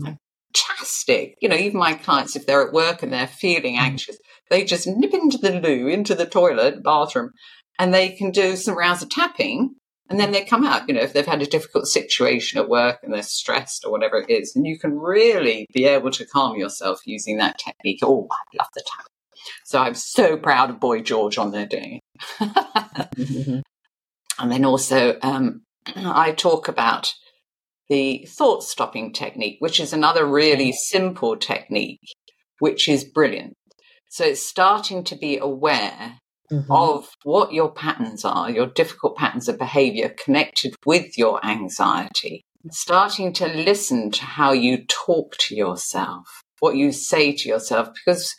fantastic. 0.57 1.35
You 1.41 1.49
know, 1.49 1.55
even 1.55 1.79
my 1.79 1.93
clients, 1.93 2.35
if 2.35 2.45
they're 2.45 2.65
at 2.65 2.73
work 2.73 3.03
and 3.03 3.11
they're 3.11 3.27
feeling 3.27 3.75
mm. 3.75 3.81
anxious, 3.81 4.17
they 4.49 4.63
just 4.63 4.87
nip 4.87 5.13
into 5.13 5.37
the 5.37 5.59
loo, 5.59 5.87
into 5.87 6.15
the 6.15 6.25
toilet, 6.25 6.83
bathroom, 6.83 7.31
and 7.79 7.93
they 7.93 8.09
can 8.09 8.31
do 8.31 8.55
some 8.55 8.77
rounds 8.77 9.01
of 9.01 9.09
tapping. 9.09 9.75
And 10.09 10.19
then 10.19 10.31
they 10.31 10.45
come 10.45 10.65
out, 10.65 10.87
you 10.87 10.95
know, 10.95 11.01
if 11.01 11.11
they've 11.11 11.25
had 11.25 11.41
a 11.41 11.45
difficult 11.45 11.87
situation 11.87 12.59
at 12.59 12.69
work 12.69 12.99
and 13.03 13.13
they're 13.13 13.23
stressed 13.23 13.83
or 13.83 13.91
whatever 13.91 14.17
it 14.17 14.29
is, 14.29 14.55
and 14.55 14.65
you 14.65 14.79
can 14.79 14.97
really 14.97 15.67
be 15.73 15.83
able 15.85 16.11
to 16.11 16.25
calm 16.25 16.55
yourself 16.55 17.01
using 17.05 17.37
that 17.37 17.59
technique. 17.59 17.99
Oh, 18.03 18.27
I 18.31 18.57
love 18.57 18.69
the 18.73 18.83
tap. 18.85 19.05
So 19.65 19.79
I'm 19.79 19.95
so 19.95 20.37
proud 20.37 20.69
of 20.69 20.79
Boy 20.79 21.01
George 21.01 21.37
on 21.37 21.51
their 21.51 21.65
day. 21.65 22.01
mm-hmm. 22.39 23.59
And 24.39 24.51
then 24.51 24.65
also, 24.65 25.17
um, 25.23 25.63
I 25.95 26.31
talk 26.31 26.67
about 26.67 27.11
the 27.89 28.27
thought 28.29 28.63
stopping 28.63 29.13
technique, 29.13 29.57
which 29.59 29.79
is 29.79 29.93
another 29.93 30.25
really 30.25 30.71
simple 30.71 31.37
technique, 31.37 31.99
which 32.59 32.87
is 32.89 33.03
brilliant. 33.03 33.53
So 34.09 34.25
it's 34.25 34.45
starting 34.45 35.03
to 35.05 35.15
be 35.15 35.37
aware 35.37 36.19
mm-hmm. 36.51 36.71
of 36.71 37.09
what 37.23 37.53
your 37.53 37.71
patterns 37.71 38.25
are, 38.25 38.49
your 38.49 38.67
difficult 38.67 39.17
patterns 39.17 39.47
of 39.47 39.57
behavior 39.57 40.09
connected 40.09 40.75
with 40.85 41.17
your 41.17 41.45
anxiety, 41.45 42.43
starting 42.71 43.33
to 43.33 43.47
listen 43.47 44.11
to 44.11 44.23
how 44.23 44.51
you 44.51 44.85
talk 44.87 45.35
to 45.37 45.55
yourself, 45.55 46.43
what 46.59 46.75
you 46.75 46.91
say 46.91 47.33
to 47.33 47.49
yourself, 47.49 47.89
because 47.93 48.33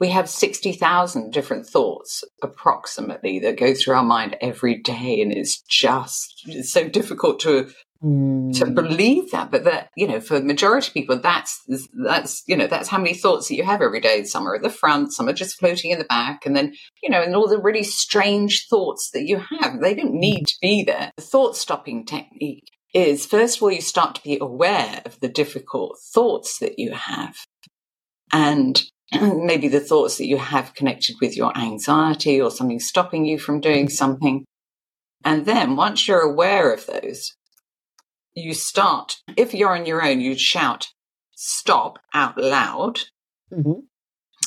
we 0.00 0.08
have 0.08 0.28
60,000 0.28 1.32
different 1.32 1.66
thoughts 1.66 2.24
approximately 2.42 3.38
that 3.40 3.58
go 3.58 3.72
through 3.72 3.94
our 3.94 4.02
mind 4.02 4.36
every 4.40 4.78
day. 4.78 5.20
And 5.20 5.32
it's 5.32 5.62
just 5.62 6.42
it's 6.46 6.72
so 6.72 6.88
difficult 6.88 7.38
to 7.40 7.70
Mm. 8.02 8.58
to 8.58 8.66
believe 8.66 9.30
that. 9.30 9.52
But 9.52 9.62
that, 9.62 9.90
you 9.96 10.08
know, 10.08 10.18
for 10.18 10.40
the 10.40 10.44
majority 10.44 10.88
of 10.88 10.94
people, 10.94 11.18
that's, 11.20 11.62
that's, 12.04 12.42
you 12.48 12.56
know, 12.56 12.66
that's 12.66 12.88
how 12.88 12.98
many 12.98 13.14
thoughts 13.14 13.46
that 13.46 13.54
you 13.54 13.62
have 13.62 13.80
every 13.80 14.00
day. 14.00 14.24
Some 14.24 14.48
are 14.48 14.56
at 14.56 14.62
the 14.62 14.70
front, 14.70 15.12
some 15.12 15.28
are 15.28 15.32
just 15.32 15.56
floating 15.58 15.92
in 15.92 15.98
the 15.98 16.04
back. 16.04 16.44
And 16.44 16.56
then, 16.56 16.74
you 17.00 17.10
know, 17.10 17.22
and 17.22 17.36
all 17.36 17.46
the 17.46 17.60
really 17.60 17.84
strange 17.84 18.66
thoughts 18.68 19.10
that 19.12 19.22
you 19.22 19.38
have, 19.38 19.80
they 19.80 19.94
don't 19.94 20.14
need 20.14 20.48
to 20.48 20.54
be 20.60 20.82
there. 20.82 21.12
The 21.16 21.22
thought 21.22 21.56
stopping 21.56 22.04
technique 22.04 22.64
is 22.92 23.24
first 23.24 23.58
of 23.58 23.62
all, 23.62 23.70
you 23.70 23.80
start 23.80 24.16
to 24.16 24.22
be 24.22 24.36
aware 24.40 25.00
of 25.04 25.20
the 25.20 25.28
difficult 25.28 25.96
thoughts 26.12 26.58
that 26.58 26.78
you 26.78 26.92
have. 26.94 27.36
And 28.32 28.82
maybe 29.12 29.68
the 29.68 29.80
thoughts 29.80 30.18
that 30.18 30.26
you 30.26 30.38
have 30.38 30.74
connected 30.74 31.16
with 31.20 31.36
your 31.36 31.56
anxiety 31.56 32.40
or 32.40 32.50
something 32.50 32.80
stopping 32.80 33.26
you 33.26 33.38
from 33.38 33.60
doing 33.60 33.88
something. 33.88 34.44
And 35.24 35.46
then 35.46 35.76
once 35.76 36.08
you're 36.08 36.20
aware 36.20 36.72
of 36.72 36.86
those, 36.86 37.32
you 38.34 38.54
start, 38.54 39.18
if 39.36 39.54
you're 39.54 39.76
on 39.76 39.86
your 39.86 40.04
own, 40.04 40.20
you'd 40.20 40.40
shout 40.40 40.88
stop 41.42 41.98
out 42.14 42.38
loud. 42.38 43.00
Mm-hmm. 43.52 43.80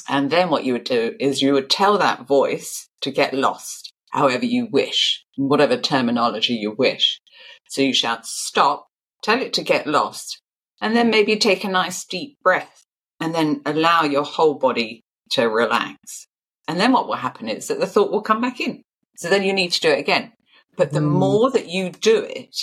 And 0.08 0.32
then 0.32 0.50
what 0.50 0.64
you 0.64 0.74
would 0.74 0.86
do 0.86 1.16
is 1.20 1.42
you 1.42 1.54
would 1.54 1.70
tell 1.70 1.98
that 1.98 2.28
voice 2.28 2.90
to 3.02 3.12
get 3.12 3.34
lost 3.34 3.92
however 4.12 4.46
you 4.46 4.68
wish, 4.72 5.26
whatever 5.36 5.76
terminology 5.76 6.54
you 6.54 6.72
wish. 6.72 7.20
So 7.68 7.82
you 7.82 7.94
shout 7.94 8.26
stop, 8.26 8.88
tell 9.22 9.42
it 9.42 9.52
to 9.54 9.64
get 9.64 9.88
lost, 9.88 10.42
and 10.82 10.96
then 10.96 11.10
maybe 11.10 11.36
take 11.36 11.66
a 11.66 11.70
nice 11.70 12.06
deep 12.06 12.38
breath 12.42 12.86
and 13.20 13.36
then 13.36 13.62
allow 13.66 14.04
your 14.04 14.24
whole 14.24 14.56
body 14.56 15.04
to 15.32 15.50
relax. 15.50 16.28
And 16.68 16.80
then 16.80 16.94
what 16.94 17.08
will 17.08 17.16
happen 17.16 17.50
is 17.50 17.68
that 17.68 17.80
the 17.80 17.88
thought 17.88 18.12
will 18.12 18.22
come 18.22 18.40
back 18.40 18.62
in. 18.62 18.84
So 19.18 19.30
then 19.30 19.44
you 19.44 19.54
need 19.54 19.74
to 19.74 19.82
do 19.82 19.90
it 19.90 20.00
again. 20.00 20.32
But 20.78 20.92
the 20.92 21.00
mm. 21.00 21.12
more 21.12 21.52
that 21.52 21.68
you 21.68 21.90
do 21.90 22.24
it, 22.24 22.56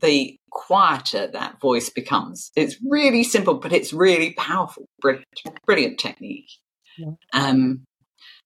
the 0.00 0.38
quieter 0.54 1.26
that 1.26 1.60
voice 1.60 1.90
becomes. 1.90 2.50
It's 2.56 2.76
really 2.88 3.24
simple, 3.24 3.54
but 3.54 3.72
it's 3.72 3.92
really 3.92 4.32
powerful. 4.32 4.86
Brilliant, 5.00 5.26
brilliant 5.66 5.98
technique. 5.98 6.48
Yeah. 6.96 7.12
Um, 7.34 7.84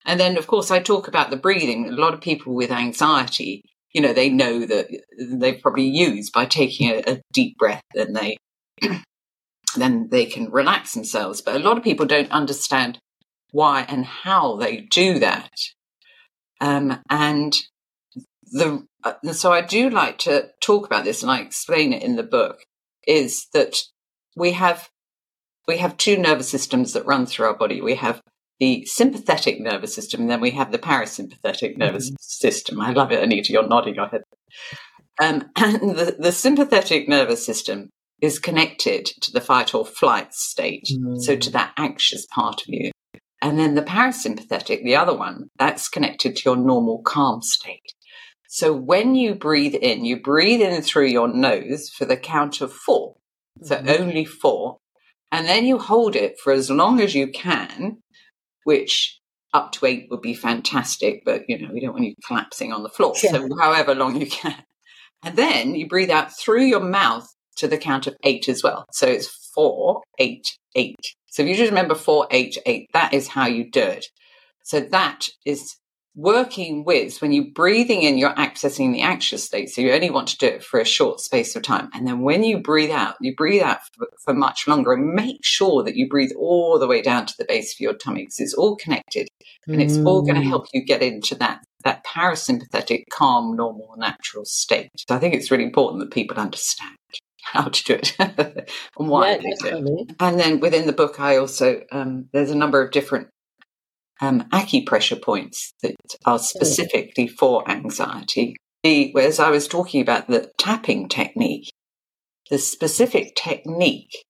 and 0.04 0.18
then, 0.18 0.36
of 0.36 0.46
course, 0.46 0.70
I 0.70 0.80
talk 0.80 1.06
about 1.06 1.30
the 1.30 1.36
breathing. 1.36 1.88
A 1.88 1.92
lot 1.92 2.14
of 2.14 2.20
people 2.20 2.54
with 2.54 2.72
anxiety, 2.72 3.62
you 3.92 4.00
know, 4.00 4.12
they 4.12 4.30
know 4.30 4.64
that 4.64 4.88
they 5.18 5.52
probably 5.52 5.86
use 5.86 6.30
by 6.30 6.46
taking 6.46 6.90
a, 6.90 7.02
a 7.06 7.20
deep 7.32 7.56
breath 7.58 7.84
and 7.94 8.16
they 8.16 8.36
then 9.76 10.08
they 10.10 10.24
can 10.24 10.50
relax 10.50 10.94
themselves. 10.94 11.42
But 11.42 11.56
a 11.56 11.60
lot 11.60 11.76
of 11.76 11.84
people 11.84 12.06
don't 12.06 12.32
understand 12.32 12.98
why 13.50 13.82
and 13.82 14.04
how 14.04 14.56
they 14.56 14.78
do 14.80 15.18
that. 15.18 15.50
Um, 16.60 17.00
and 17.10 17.54
the 18.50 18.86
uh, 19.04 19.32
so 19.32 19.52
I 19.52 19.60
do 19.60 19.90
like 19.90 20.18
to 20.18 20.48
talk 20.60 20.86
about 20.86 21.04
this, 21.04 21.22
and 21.22 21.30
I 21.30 21.40
explain 21.40 21.92
it 21.92 22.02
in 22.02 22.16
the 22.16 22.22
book. 22.22 22.58
Is 23.06 23.46
that 23.54 23.76
we 24.36 24.52
have 24.52 24.88
we 25.66 25.78
have 25.78 25.96
two 25.96 26.16
nervous 26.16 26.48
systems 26.48 26.92
that 26.92 27.06
run 27.06 27.26
through 27.26 27.46
our 27.46 27.56
body. 27.56 27.80
We 27.80 27.94
have 27.96 28.20
the 28.58 28.84
sympathetic 28.86 29.60
nervous 29.60 29.94
system, 29.94 30.22
and 30.22 30.30
then 30.30 30.40
we 30.40 30.50
have 30.52 30.72
the 30.72 30.78
parasympathetic 30.78 31.76
nervous 31.76 32.10
mm-hmm. 32.10 32.16
system. 32.18 32.80
I 32.80 32.92
love 32.92 33.12
it, 33.12 33.22
Anita. 33.22 33.52
You're 33.52 33.68
nodding 33.68 33.94
your 33.94 34.08
head. 34.08 34.22
Um, 35.20 35.50
and 35.56 35.96
the, 35.96 36.16
the 36.18 36.32
sympathetic 36.32 37.08
nervous 37.08 37.44
system 37.44 37.90
is 38.20 38.38
connected 38.38 39.06
to 39.22 39.30
the 39.30 39.40
fight 39.40 39.74
or 39.74 39.84
flight 39.84 40.34
state, 40.34 40.88
mm. 40.90 41.20
so 41.20 41.36
to 41.36 41.50
that 41.50 41.72
anxious 41.76 42.26
part 42.34 42.62
of 42.62 42.68
you. 42.68 42.90
And 43.40 43.58
then 43.58 43.74
the 43.74 43.82
parasympathetic, 43.82 44.82
the 44.82 44.96
other 44.96 45.16
one, 45.16 45.48
that's 45.58 45.88
connected 45.88 46.34
to 46.36 46.42
your 46.44 46.56
normal 46.56 47.02
calm 47.02 47.40
state. 47.42 47.92
So 48.50 48.72
when 48.72 49.14
you 49.14 49.34
breathe 49.34 49.74
in, 49.74 50.06
you 50.06 50.20
breathe 50.20 50.62
in 50.62 50.80
through 50.80 51.06
your 51.06 51.28
nose 51.28 51.90
for 51.90 52.06
the 52.06 52.16
count 52.16 52.62
of 52.62 52.72
four. 52.72 53.14
So 53.62 53.76
mm-hmm. 53.76 54.02
only 54.02 54.24
four. 54.24 54.78
And 55.30 55.46
then 55.46 55.66
you 55.66 55.78
hold 55.78 56.16
it 56.16 56.40
for 56.42 56.52
as 56.54 56.70
long 56.70 57.00
as 57.00 57.14
you 57.14 57.28
can, 57.28 57.98
which 58.64 59.20
up 59.52 59.72
to 59.72 59.86
eight 59.86 60.08
would 60.10 60.22
be 60.22 60.34
fantastic, 60.34 61.22
but 61.26 61.42
you 61.46 61.58
know, 61.58 61.72
we 61.72 61.80
don't 61.80 61.92
want 61.92 62.06
you 62.06 62.14
collapsing 62.26 62.72
on 62.72 62.82
the 62.82 62.88
floor. 62.88 63.14
Yeah. 63.22 63.32
So 63.32 63.48
however 63.60 63.94
long 63.94 64.18
you 64.18 64.26
can. 64.26 64.64
And 65.22 65.36
then 65.36 65.74
you 65.74 65.86
breathe 65.86 66.10
out 66.10 66.34
through 66.34 66.64
your 66.64 66.80
mouth 66.80 67.28
to 67.56 67.68
the 67.68 67.76
count 67.76 68.06
of 68.06 68.16
eight 68.24 68.48
as 68.48 68.62
well. 68.62 68.86
So 68.92 69.06
it's 69.06 69.28
four, 69.54 70.00
eight, 70.18 70.46
eight. 70.74 70.96
So 71.26 71.42
if 71.42 71.48
you 71.48 71.56
just 71.56 71.70
remember 71.70 71.94
four, 71.94 72.26
eight, 72.30 72.56
eight, 72.64 72.86
that 72.94 73.12
is 73.12 73.28
how 73.28 73.46
you 73.46 73.70
do 73.70 73.82
it. 73.82 74.06
So 74.64 74.80
that 74.80 75.28
is 75.44 75.76
working 76.18 76.82
with 76.82 77.22
when 77.22 77.30
you're 77.30 77.52
breathing 77.54 78.02
in, 78.02 78.18
you're 78.18 78.34
accessing 78.34 78.92
the 78.92 79.02
anxious 79.02 79.44
state. 79.44 79.70
So 79.70 79.80
you 79.80 79.92
only 79.92 80.10
want 80.10 80.26
to 80.28 80.36
do 80.36 80.46
it 80.46 80.64
for 80.64 80.80
a 80.80 80.84
short 80.84 81.20
space 81.20 81.54
of 81.54 81.62
time. 81.62 81.88
And 81.94 82.08
then 82.08 82.22
when 82.22 82.42
you 82.42 82.58
breathe 82.58 82.90
out, 82.90 83.14
you 83.20 83.36
breathe 83.36 83.62
out 83.62 83.78
for, 83.96 84.08
for 84.24 84.34
much 84.34 84.66
longer 84.66 84.92
and 84.92 85.14
make 85.14 85.44
sure 85.44 85.84
that 85.84 85.94
you 85.94 86.08
breathe 86.08 86.32
all 86.36 86.80
the 86.80 86.88
way 86.88 87.02
down 87.02 87.26
to 87.26 87.34
the 87.38 87.44
base 87.44 87.72
of 87.72 87.80
your 87.80 87.94
tummy 87.94 88.22
because 88.22 88.40
it's 88.40 88.54
all 88.54 88.74
connected 88.74 89.28
and 89.68 89.80
it's 89.80 89.96
all 89.98 90.22
going 90.22 90.34
to 90.34 90.40
mm. 90.40 90.48
help 90.48 90.66
you 90.72 90.84
get 90.84 91.02
into 91.02 91.36
that 91.36 91.62
that 91.84 92.04
parasympathetic, 92.04 93.04
calm, 93.08 93.54
normal, 93.54 93.94
natural 93.96 94.44
state. 94.44 94.90
So 94.96 95.14
I 95.14 95.20
think 95.20 95.34
it's 95.34 95.52
really 95.52 95.62
important 95.62 96.00
that 96.00 96.10
people 96.10 96.36
understand 96.36 96.96
how 97.44 97.68
to 97.68 97.84
do 97.84 97.94
it 97.94 98.16
and 98.98 99.08
why 99.08 99.36
yeah, 99.36 99.54
do 99.60 99.96
it. 100.00 100.16
And 100.18 100.40
then 100.40 100.58
within 100.58 100.86
the 100.86 100.92
book, 100.92 101.20
I 101.20 101.36
also 101.36 101.82
um, 101.92 102.28
there's 102.32 102.50
a 102.50 102.56
number 102.56 102.82
of 102.82 102.90
different 102.90 103.28
um, 104.20 104.42
acupressure 104.50 105.20
points 105.20 105.74
that 105.82 105.94
are 106.24 106.38
specifically 106.38 107.28
for 107.28 107.68
anxiety. 107.70 108.56
The, 108.82 109.14
as 109.16 109.40
I 109.40 109.50
was 109.50 109.68
talking 109.68 110.00
about 110.00 110.28
the 110.28 110.50
tapping 110.58 111.08
technique, 111.08 111.70
the 112.50 112.58
specific 112.58 113.34
technique 113.34 114.24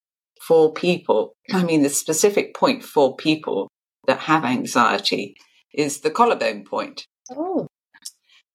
for 0.47 0.73
people, 0.73 1.35
I 1.52 1.62
mean, 1.62 1.83
the 1.83 1.90
specific 1.90 2.54
point 2.54 2.83
for 2.83 3.16
people 3.16 3.68
that 4.07 4.21
have 4.21 4.45
anxiety 4.45 5.37
is 5.75 6.00
the 6.00 6.11
collarbone 6.11 6.64
point. 6.64 7.07
Oh. 7.30 7.66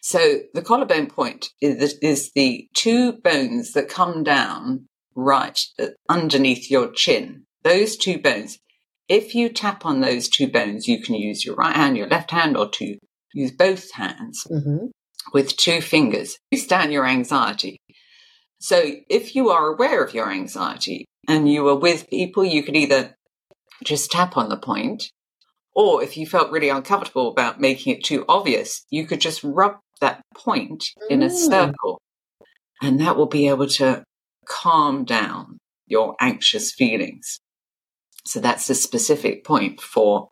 So 0.02 0.40
the 0.54 0.62
collarbone 0.62 1.08
point 1.08 1.50
is, 1.62 1.98
is 2.02 2.32
the 2.34 2.68
two 2.74 3.14
bones 3.14 3.74
that 3.74 3.88
come 3.88 4.24
down 4.24 4.88
right 5.16 5.60
underneath 6.10 6.70
your 6.70 6.92
chin. 6.92 7.46
Those 7.64 7.96
two 7.96 8.20
bones. 8.20 8.60
If 9.10 9.36
you 9.36 9.50
tap 9.50 9.86
on 9.86 10.02
those 10.02 10.30
two 10.30 10.48
bones, 10.48 10.88
you 10.88 11.02
can 11.02 11.16
use 11.16 11.46
your 11.46 11.56
right 11.56 11.76
hand, 11.76 11.98
your 11.98 12.08
left 12.08 12.32
hand, 12.32 12.56
or 12.56 12.70
to 12.70 12.98
use 13.34 13.52
both 13.52 13.92
hands 13.92 14.46
mm-hmm. 14.50 14.88
with 15.34 15.58
two 15.58 15.82
fingers. 15.82 16.38
Boost 16.52 16.70
down 16.70 16.92
your 16.92 17.06
anxiety. 17.06 17.78
So 18.60 18.82
if 19.10 19.36
you 19.36 19.50
are 19.50 19.68
aware 19.68 20.04
of 20.04 20.14
your 20.14 20.32
anxiety 20.32 21.06
and 21.28 21.52
you 21.52 21.68
are 21.68 21.76
with 21.76 22.10
people, 22.10 22.46
you 22.46 22.64
could 22.64 22.78
either 22.78 23.16
just 23.84 24.12
tap 24.12 24.38
on 24.38 24.50
the 24.50 24.58
point, 24.58 25.12
or 25.76 26.02
if 26.02 26.16
you 26.16 26.26
felt 26.26 26.52
really 26.52 26.70
uncomfortable 26.70 27.30
about 27.30 27.60
making 27.60 27.94
it 27.94 28.04
too 28.04 28.24
obvious, 28.30 28.86
you 28.90 29.06
could 29.06 29.20
just 29.20 29.44
rub 29.44 29.80
that 30.00 30.22
point 30.36 30.86
in 31.10 31.24
a 31.24 31.28
mm. 31.28 31.32
circle 31.32 32.00
and 32.82 33.00
that 33.00 33.16
will 33.16 33.28
be 33.28 33.48
able 33.48 33.68
to 33.68 34.04
calm 34.46 35.06
down 35.06 35.58
your 35.88 36.16
anxious 36.20 36.72
feelings. 36.74 37.40
So 38.26 38.40
that's 38.40 38.68
the 38.68 38.76
specific 38.76 39.44
point 39.46 39.82
for 39.82 40.30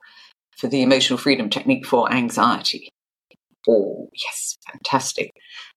for 0.58 0.68
the 0.68 0.84
emotional 0.84 1.18
freedom 1.18 1.50
technique 1.50 1.86
for 1.86 2.12
anxiety. 2.12 2.90
Oh, 3.68 4.10
yes, 4.14 4.58
fantastic. 4.72 5.32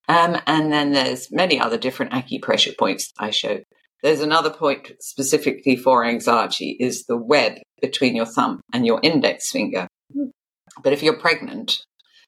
Um, 0.08 0.38
and 0.46 0.72
then 0.72 0.92
there's 0.92 1.32
many 1.32 1.58
other 1.58 1.78
different 1.78 2.12
acupressure 2.12 2.76
points 2.76 3.10
I 3.18 3.30
show. 3.30 3.60
There's 4.02 4.20
another 4.20 4.50
point 4.50 4.92
specifically 5.00 5.76
for 5.76 6.04
anxiety 6.04 6.76
is 6.78 7.06
the 7.06 7.16
web 7.16 7.54
between 7.80 8.14
your 8.14 8.26
thumb 8.26 8.60
and 8.72 8.84
your 8.84 9.00
index 9.02 9.50
finger. 9.50 9.88
But 10.82 10.92
if 10.92 11.02
you're 11.02 11.18
pregnant, 11.18 11.78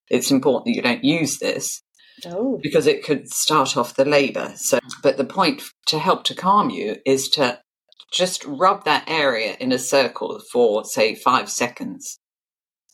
it's 0.09 0.31
important 0.31 0.67
that 0.67 0.77
you 0.77 0.83
don't 0.83 1.05
use 1.05 1.39
this 1.39 1.83
oh. 2.25 2.59
because 2.63 2.87
it 2.87 3.05
could 3.05 3.29
start 3.29 3.77
off 3.77 3.97
the 3.97 4.05
labor. 4.05 4.53
So, 4.57 4.79
but 5.03 5.19
the 5.19 5.25
point 5.25 5.63
to 5.89 5.99
help 5.99 6.25
to 6.25 6.35
calm 6.35 6.71
you 6.71 6.97
is 7.05 7.29
to 7.31 7.61
just 8.13 8.45
rub 8.45 8.85
that 8.85 9.05
area 9.09 9.57
in 9.61 9.73
a 9.73 9.79
circle 9.79 10.41
for, 10.53 10.85
say, 10.85 11.15
five 11.15 11.51
seconds, 11.51 12.19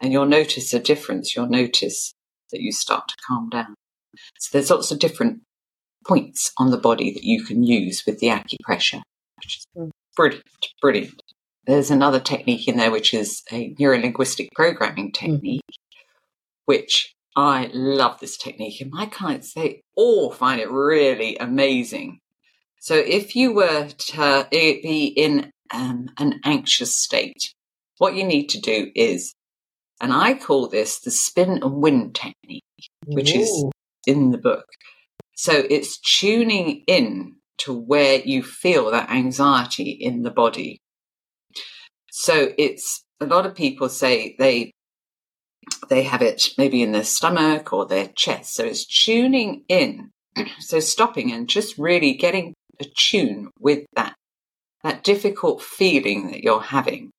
and 0.01 0.13
you'll 0.13 0.27
notice 0.27 0.73
a 0.73 0.81
difference. 0.81 1.35
You'll 1.35 1.49
notice 1.49 2.15
that 2.51 2.61
you 2.61 2.73
start 2.73 3.09
to 3.09 3.17
calm 3.27 3.49
down. 3.49 3.75
So, 4.39 4.51
there's 4.53 4.71
lots 4.71 4.91
of 4.91 4.99
different 4.99 5.41
points 6.07 6.53
on 6.59 6.71
the 6.71 6.79
body 6.79 7.13
that 7.13 7.25
you 7.25 7.45
can 7.45 7.63
use 7.63 8.03
with 8.07 8.19
the 8.19 8.29
acupressure, 8.29 9.03
which 9.37 9.59
is 9.59 9.67
hmm. 9.75 9.89
brilliant. 10.17 10.45
Brilliant. 10.81 11.23
There's 11.67 11.91
another 11.91 12.21
technique 12.21 12.67
in 12.67 12.77
there, 12.77 12.91
which 12.91 13.15
is 13.15 13.43
a 13.53 13.75
neurolinguistic 13.75 14.49
programming 14.55 15.13
hmm. 15.17 15.27
technique, 15.27 15.63
which 16.65 17.15
I 17.37 17.71
love 17.73 18.21
this 18.21 18.37
technique. 18.37 18.81
And 18.81 18.91
my 18.91 19.07
clients, 19.07 19.55
they 19.55 19.83
all 19.97 20.31
find 20.31 20.61
it 20.61 20.71
really 20.71 21.37
amazing. 21.37 22.19
So 22.83 22.97
if 22.97 23.37
you 23.37 23.53
were 23.53 23.91
to 23.91 24.49
be 24.51 25.07
in 25.17 25.53
um, 25.73 26.09
an 26.19 26.41
anxious 26.45 26.97
state, 26.97 27.55
what 27.99 28.17
you 28.17 28.25
need 28.25 28.49
to 28.49 28.61
do 28.61 28.91
is, 28.97 29.37
and 30.01 30.13
I 30.13 30.35
call 30.35 30.67
this 30.67 30.99
the 30.99 31.13
spin 31.13 31.61
and 31.63 31.75
wind 31.75 32.17
technique, 32.17 32.65
which 33.07 33.37
Ooh. 33.37 33.39
is 33.39 33.65
in 34.05 34.33
the 34.33 34.39
book. 34.39 34.65
So 35.37 35.53
it's 35.53 36.01
tuning 36.01 36.83
in 36.89 37.37
to 37.59 37.73
where 37.73 38.19
you 38.19 38.43
feel 38.43 38.91
that 38.91 39.11
anxiety 39.11 39.93
in 39.93 40.25
the 40.25 40.33
body. 40.33 40.81
So 42.11 42.53
it's 42.59 43.05
a 43.21 43.27
lot 43.27 43.47
of 43.47 43.55
people 43.55 43.91
say 43.91 44.35
they 44.41 44.73
they 45.89 46.03
have 46.03 46.21
it 46.21 46.49
maybe 46.59 46.83
in 46.83 46.91
their 46.91 47.05
stomach 47.05 47.73
or 47.73 47.87
their 47.87 48.09
chest. 48.09 48.55
So 48.55 48.65
it's 48.65 48.85
tuning 49.05 49.63
in. 49.69 50.11
So 50.59 50.81
stopping 50.81 51.31
and 51.31 51.47
just 51.47 51.77
really 51.77 52.15
getting 52.15 52.55
attune 52.81 53.51
with 53.59 53.85
that, 53.95 54.15
that 54.83 55.05
difficult 55.05 55.63
feeling 55.63 56.31
that 56.31 56.43
you're 56.43 56.61
having. 56.61 57.11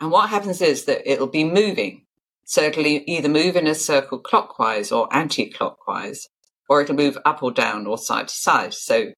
And 0.00 0.10
what 0.10 0.30
happens 0.30 0.60
is 0.60 0.84
that 0.86 1.10
it'll 1.10 1.28
be 1.28 1.44
moving. 1.44 2.04
So 2.44 2.62
it'll 2.62 2.86
either 2.86 3.28
move 3.28 3.56
in 3.56 3.66
a 3.66 3.74
circle 3.74 4.18
clockwise 4.18 4.90
or 4.90 5.08
anti-clockwise, 5.14 6.26
or 6.68 6.82
it'll 6.82 6.96
move 6.96 7.16
up 7.24 7.42
or 7.42 7.52
down 7.52 7.86
or 7.86 7.96
side 7.98 8.28
to 8.28 8.34
side. 8.34 8.74
So 8.74 9.12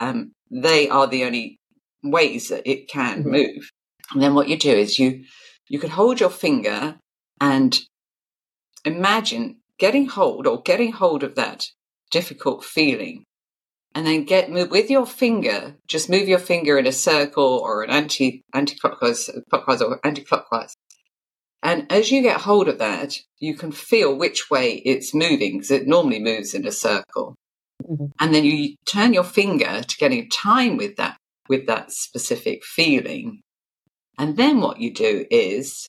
um, 0.00 0.32
they 0.50 0.88
are 0.88 1.06
the 1.06 1.24
only 1.24 1.58
ways 2.02 2.48
that 2.48 2.68
it 2.70 2.88
can 2.88 3.20
mm-hmm. 3.20 3.30
move. 3.30 3.70
And 4.12 4.22
then 4.22 4.34
what 4.34 4.48
you 4.48 4.56
do 4.56 4.70
is 4.70 4.98
you 4.98 5.24
you 5.68 5.78
can 5.78 5.90
hold 5.90 6.20
your 6.20 6.30
finger 6.30 6.96
and 7.40 7.78
imagine 8.84 9.60
getting 9.78 10.06
hold 10.06 10.46
or 10.46 10.60
getting 10.62 10.92
hold 10.92 11.22
of 11.22 11.34
that 11.36 11.66
difficult 12.10 12.64
feeling 12.64 13.24
and 13.94 14.06
then 14.06 14.24
get 14.24 14.50
move 14.50 14.70
with 14.70 14.90
your 14.90 15.06
finger. 15.06 15.74
Just 15.86 16.10
move 16.10 16.28
your 16.28 16.38
finger 16.38 16.78
in 16.78 16.86
a 16.86 16.92
circle 16.92 17.60
or 17.62 17.82
an 17.82 17.90
anti 17.90 18.42
anti-clockwise, 18.54 19.30
clockwise 19.50 19.82
or 19.82 20.00
anti-clockwise. 20.04 20.74
And 21.62 21.90
as 21.92 22.10
you 22.10 22.22
get 22.22 22.40
hold 22.40 22.68
of 22.68 22.78
that, 22.78 23.18
you 23.38 23.54
can 23.54 23.70
feel 23.70 24.16
which 24.16 24.50
way 24.50 24.82
it's 24.84 25.14
moving 25.14 25.58
because 25.58 25.70
it 25.70 25.86
normally 25.86 26.18
moves 26.18 26.54
in 26.54 26.66
a 26.66 26.72
circle. 26.72 27.36
Mm-hmm. 27.84 28.06
And 28.20 28.34
then 28.34 28.44
you 28.44 28.74
turn 28.86 29.12
your 29.12 29.24
finger 29.24 29.82
to 29.82 29.96
get 29.96 30.12
in 30.12 30.28
time 30.28 30.76
with 30.76 30.96
that 30.96 31.16
with 31.48 31.66
that 31.66 31.92
specific 31.92 32.64
feeling. 32.64 33.42
And 34.18 34.36
then 34.36 34.60
what 34.60 34.80
you 34.80 34.92
do 34.92 35.26
is 35.30 35.86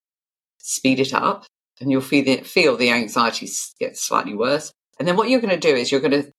speed 0.58 1.00
it 1.00 1.13
up, 1.13 1.46
and 1.80 1.92
you'll 1.92 2.02
feel 2.02 2.24
the, 2.24 2.38
feel 2.38 2.78
the 2.78 2.89
anxiety 2.89 3.48
get 3.80 3.98
slightly 3.98 4.34
worse. 4.34 4.72
And 5.00 5.08
then 5.08 5.16
what 5.16 5.30
you're 5.30 5.42
going 5.42 5.60
to 5.60 5.72
do 5.72 5.76
is 5.76 5.92
you're 5.92 6.02
going 6.02 6.24
to 6.24 6.32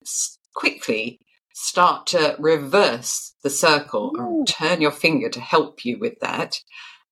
quickly 0.55 1.19
start 1.55 2.07
to 2.07 2.37
reverse 2.39 3.35
the 3.43 3.51
circle 3.51 4.13
and 4.19 4.47
turn 4.47 4.81
your 4.81 4.91
finger 4.91 5.29
to 5.31 5.41
help 5.41 5.85
you 5.85 5.99
with 5.99 6.19
that 6.21 6.57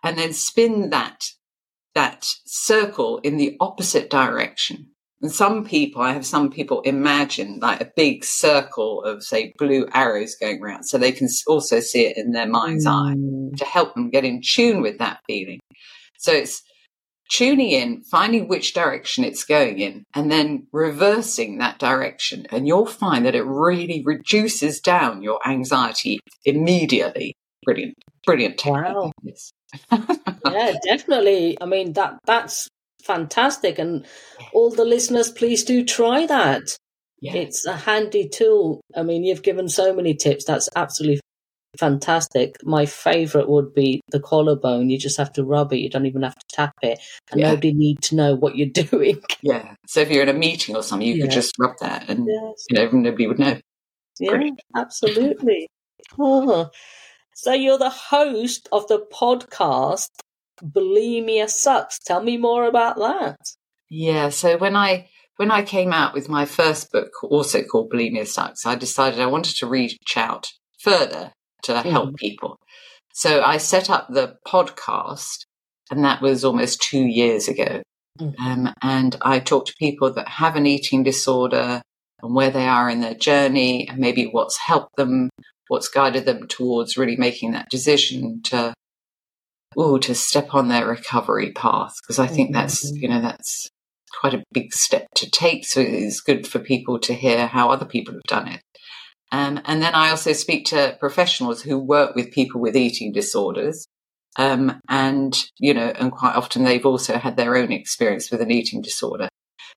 and 0.02 0.18
then 0.18 0.32
spin 0.32 0.90
that 0.90 1.24
that 1.94 2.26
circle 2.44 3.18
in 3.18 3.36
the 3.36 3.56
opposite 3.60 4.10
direction 4.10 4.92
And 5.22 5.30
some 5.30 5.64
people, 5.64 6.02
I 6.02 6.12
have 6.12 6.26
some 6.26 6.50
people 6.50 6.80
imagine 6.80 7.60
like 7.60 7.80
a 7.80 7.92
big 7.94 8.24
circle 8.24 9.04
of, 9.04 9.22
say, 9.22 9.54
blue 9.56 9.86
arrows 9.94 10.34
going 10.34 10.60
around 10.60 10.82
so 10.82 10.98
they 10.98 11.12
can 11.12 11.28
also 11.46 11.78
see 11.78 12.06
it 12.06 12.16
in 12.16 12.32
their 12.32 12.48
mind's 12.48 12.86
mm. 12.86 12.90
eye 12.90 13.56
to 13.56 13.64
help 13.64 13.94
them 13.94 14.10
get 14.10 14.24
in 14.24 14.40
tune 14.44 14.82
with 14.82 14.98
that 14.98 15.20
feeling. 15.28 15.60
So 16.18 16.32
it's 16.32 16.62
tuning 17.32 17.70
in, 17.70 18.02
finding 18.02 18.46
which 18.46 18.74
direction 18.74 19.24
it's 19.24 19.44
going 19.44 19.78
in, 19.78 20.04
and 20.14 20.30
then 20.30 20.66
reversing 20.72 21.58
that 21.58 21.78
direction. 21.78 22.46
And 22.50 22.66
you'll 22.66 22.86
find 22.86 23.24
that 23.26 23.34
it 23.34 23.44
really 23.44 24.02
reduces 24.04 24.80
down 24.80 25.22
your 25.22 25.40
anxiety 25.46 26.20
immediately. 26.44 27.34
Brilliant, 27.64 27.94
brilliant. 28.26 28.60
Wow. 28.64 29.12
yeah, 29.92 30.74
definitely. 30.84 31.56
I 31.60 31.64
mean 31.64 31.94
that 31.94 32.18
that's 32.26 32.68
fantastic, 33.02 33.78
and 33.78 34.06
all 34.52 34.70
the 34.70 34.84
listeners, 34.84 35.30
please 35.30 35.64
do 35.64 35.84
try 35.84 36.26
that. 36.26 36.62
Yeah. 37.20 37.34
It's 37.36 37.64
a 37.66 37.76
handy 37.76 38.28
tool. 38.28 38.80
I 38.96 39.04
mean, 39.04 39.22
you've 39.22 39.44
given 39.44 39.68
so 39.68 39.94
many 39.94 40.14
tips. 40.14 40.44
That's 40.44 40.68
absolutely 40.74 41.20
fantastic. 41.78 42.56
My 42.64 42.86
favorite 42.86 43.48
would 43.48 43.74
be 43.74 44.00
the 44.10 44.20
collarbone. 44.20 44.90
You 44.90 44.98
just 44.98 45.16
have 45.16 45.32
to 45.34 45.44
rub 45.44 45.72
it. 45.72 45.78
You 45.78 45.88
don't 45.88 46.06
even 46.06 46.22
have 46.22 46.34
to 46.34 46.46
tap 46.50 46.74
it, 46.82 46.98
and 47.30 47.40
yeah. 47.40 47.50
nobody 47.50 47.72
need 47.72 48.02
to 48.02 48.14
know 48.14 48.34
what 48.34 48.56
you're 48.56 48.68
doing. 48.84 49.20
Yeah. 49.42 49.74
So 49.86 50.00
if 50.00 50.10
you're 50.10 50.22
in 50.22 50.28
a 50.28 50.34
meeting 50.34 50.76
or 50.76 50.82
something, 50.82 51.06
you 51.06 51.14
yeah. 51.14 51.24
could 51.24 51.32
just 51.32 51.54
rub 51.58 51.76
that, 51.80 52.08
and 52.08 52.26
yes. 52.26 52.66
you 52.70 52.76
know 52.76 52.90
nobody 52.90 53.26
would 53.26 53.38
know. 53.38 53.58
Yeah, 54.20 54.30
Great. 54.30 54.54
absolutely. 54.76 55.68
oh. 56.18 56.70
So 57.34 57.54
you're 57.54 57.78
the 57.78 57.90
host 57.90 58.68
of 58.70 58.86
the 58.88 59.04
podcast 59.12 60.10
Bulimia 60.62 61.48
Sucks. 61.48 61.98
Tell 61.98 62.22
me 62.22 62.36
more 62.36 62.66
about 62.66 62.96
that. 62.96 63.38
Yeah. 63.88 64.28
So 64.28 64.58
when 64.58 64.76
I 64.76 65.08
when 65.36 65.50
I 65.50 65.62
came 65.62 65.92
out 65.92 66.14
with 66.14 66.28
my 66.28 66.44
first 66.44 66.92
book, 66.92 67.10
also 67.24 67.62
called 67.62 67.90
Bulimia 67.90 68.26
Sucks, 68.26 68.66
I 68.66 68.74
decided 68.74 69.18
I 69.18 69.26
wanted 69.26 69.56
to 69.56 69.66
reach 69.66 69.98
out 70.16 70.52
further 70.78 71.32
to 71.62 71.80
help 71.82 72.10
mm. 72.10 72.16
people. 72.16 72.56
So 73.14 73.42
I 73.42 73.58
set 73.58 73.90
up 73.90 74.08
the 74.08 74.36
podcast, 74.46 75.44
and 75.90 76.04
that 76.04 76.22
was 76.22 76.44
almost 76.44 76.82
two 76.82 77.04
years 77.04 77.48
ago. 77.48 77.82
Mm. 78.18 78.38
Um, 78.40 78.74
and 78.82 79.16
I 79.22 79.38
talk 79.38 79.66
to 79.66 79.74
people 79.78 80.12
that 80.14 80.28
have 80.28 80.56
an 80.56 80.66
eating 80.66 81.02
disorder 81.02 81.82
and 82.22 82.34
where 82.34 82.50
they 82.50 82.66
are 82.66 82.88
in 82.88 83.00
their 83.00 83.14
journey, 83.14 83.88
and 83.88 83.98
maybe 83.98 84.26
what's 84.26 84.58
helped 84.58 84.96
them, 84.96 85.28
what's 85.68 85.88
guided 85.88 86.24
them 86.24 86.46
towards 86.46 86.96
really 86.96 87.16
making 87.16 87.52
that 87.52 87.68
decision 87.68 88.42
to, 88.44 88.72
oh, 89.76 89.98
to 89.98 90.14
step 90.14 90.54
on 90.54 90.68
their 90.68 90.86
recovery 90.86 91.52
path. 91.52 91.94
Because 92.02 92.18
I 92.18 92.26
think 92.26 92.50
mm-hmm. 92.50 92.60
that's, 92.60 92.92
you 92.94 93.08
know, 93.08 93.20
that's 93.20 93.68
quite 94.20 94.34
a 94.34 94.44
big 94.52 94.72
step 94.72 95.06
to 95.16 95.30
take. 95.30 95.66
So 95.66 95.80
it's 95.80 96.20
good 96.20 96.46
for 96.46 96.58
people 96.60 96.98
to 97.00 97.14
hear 97.14 97.46
how 97.46 97.70
other 97.70 97.86
people 97.86 98.14
have 98.14 98.22
done 98.28 98.48
it. 98.48 98.60
Um, 99.32 99.60
and 99.64 99.82
then 99.82 99.94
I 99.94 100.10
also 100.10 100.34
speak 100.34 100.66
to 100.66 100.96
professionals 101.00 101.62
who 101.62 101.78
work 101.78 102.14
with 102.14 102.30
people 102.30 102.60
with 102.60 102.76
eating 102.76 103.12
disorders. 103.12 103.86
Um, 104.38 104.80
and, 104.88 105.34
you 105.58 105.72
know, 105.72 105.92
and 105.98 106.12
quite 106.12 106.36
often 106.36 106.64
they've 106.64 106.84
also 106.84 107.18
had 107.18 107.36
their 107.36 107.56
own 107.56 107.72
experience 107.72 108.30
with 108.30 108.42
an 108.42 108.50
eating 108.50 108.82
disorder. 108.82 109.28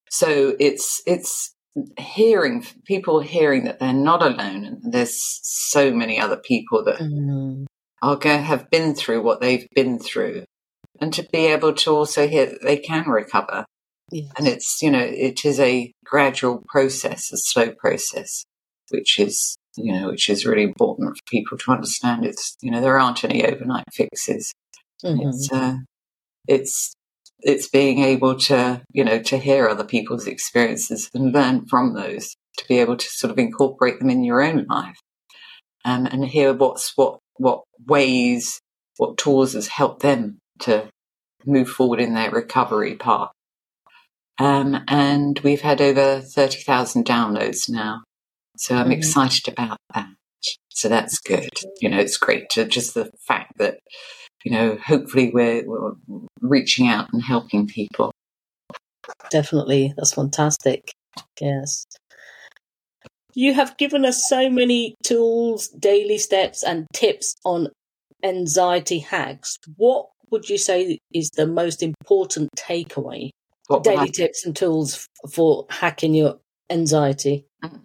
So 0.09 0.55
it's, 0.59 1.01
it's 1.07 1.53
hearing 1.97 2.65
people 2.85 3.21
hearing 3.21 3.63
that 3.63 3.79
they're 3.79 3.93
not 3.93 4.21
alone 4.21 4.65
and 4.65 4.93
there's 4.93 5.17
so 5.41 5.91
many 5.91 6.19
other 6.19 6.37
people 6.37 6.83
that 6.83 6.99
mm. 6.99 7.65
are 8.01 8.15
going 8.15 8.37
to 8.37 8.43
have 8.43 8.69
been 8.69 8.93
through 8.93 9.23
what 9.23 9.41
they've 9.41 9.67
been 9.73 9.99
through 9.99 10.43
and 11.01 11.13
to 11.13 11.27
be 11.31 11.47
able 11.47 11.73
to 11.73 11.91
also 11.91 12.27
hear 12.27 12.45
that 12.45 12.61
they 12.61 12.77
can 12.77 13.09
recover. 13.09 13.65
Yes. 14.11 14.31
And 14.37 14.47
it's, 14.47 14.81
you 14.81 14.91
know, 14.91 15.03
it 15.03 15.43
is 15.43 15.59
a 15.59 15.91
gradual 16.05 16.63
process, 16.67 17.31
a 17.33 17.37
slow 17.37 17.71
process 17.71 18.45
which 18.89 19.19
is 19.19 19.55
you 19.77 19.93
know 19.93 20.07
which 20.07 20.29
is 20.29 20.45
really 20.45 20.63
important 20.63 21.09
for 21.09 21.23
people 21.29 21.57
to 21.57 21.71
understand. 21.71 22.25
It's 22.25 22.55
you 22.61 22.71
know 22.71 22.81
there 22.81 22.99
aren't 22.99 23.23
any 23.23 23.45
overnight 23.45 23.85
fixes. 23.93 24.53
Mm-hmm. 25.03 25.29
It's 25.29 25.51
uh, 25.51 25.77
it's 26.47 26.93
it's 27.39 27.69
being 27.69 27.99
able 27.99 28.35
to 28.35 28.81
you 28.91 29.03
know 29.03 29.21
to 29.21 29.37
hear 29.37 29.67
other 29.67 29.83
people's 29.83 30.27
experiences 30.27 31.09
and 31.13 31.33
learn 31.33 31.65
from 31.67 31.93
those 31.93 32.35
to 32.57 32.67
be 32.67 32.79
able 32.79 32.97
to 32.97 33.05
sort 33.07 33.31
of 33.31 33.37
incorporate 33.37 33.99
them 33.99 34.09
in 34.09 34.23
your 34.23 34.41
own 34.41 34.65
life 34.69 34.97
um, 35.83 36.05
and 36.05 36.25
hear 36.25 36.53
what's 36.53 36.93
what 36.95 37.19
what 37.37 37.63
ways 37.87 38.59
what 38.97 39.17
tools 39.17 39.53
has 39.53 39.67
helped 39.67 40.01
them 40.01 40.39
to 40.59 40.87
move 41.45 41.69
forward 41.69 41.99
in 41.99 42.13
their 42.13 42.31
recovery 42.31 42.95
path 42.95 43.29
um, 44.39 44.83
and 44.87 45.39
we've 45.39 45.61
had 45.61 45.79
over 45.79 46.19
30,000 46.19 47.05
downloads 47.05 47.69
now 47.69 48.03
so 48.57 48.75
I'm 48.75 48.83
mm-hmm. 48.83 48.93
excited 48.93 49.47
about 49.47 49.77
that. 49.93 50.07
So 50.69 50.89
that's 50.89 51.19
good. 51.19 51.49
You 51.79 51.89
know, 51.89 51.97
it's 51.97 52.17
great 52.17 52.49
to 52.51 52.65
just 52.65 52.93
the 52.93 53.09
fact 53.27 53.57
that, 53.57 53.79
you 54.43 54.51
know, 54.51 54.77
hopefully 54.83 55.31
we're, 55.33 55.63
we're 55.65 55.93
reaching 56.41 56.87
out 56.87 57.07
and 57.13 57.23
helping 57.23 57.65
people. 57.67 58.11
Definitely. 59.29 59.93
That's 59.95 60.13
fantastic. 60.13 60.91
Yes. 61.39 61.85
You 63.33 63.53
have 63.53 63.77
given 63.77 64.05
us 64.05 64.25
so 64.27 64.49
many 64.49 64.95
tools, 65.03 65.69
daily 65.69 66.17
steps, 66.17 66.63
and 66.63 66.87
tips 66.93 67.35
on 67.43 67.69
anxiety 68.23 68.99
hacks. 68.99 69.57
What 69.77 70.07
would 70.31 70.49
you 70.49 70.57
say 70.57 70.99
is 71.13 71.29
the 71.31 71.47
most 71.47 71.83
important 71.83 72.49
takeaway? 72.57 73.29
What 73.67 73.83
daily 73.83 74.09
tips 74.09 74.45
and 74.45 74.55
tools 74.55 75.07
for 75.31 75.65
hacking 75.69 76.13
your 76.13 76.39
anxiety? 76.69 77.45
Mm. 77.63 77.81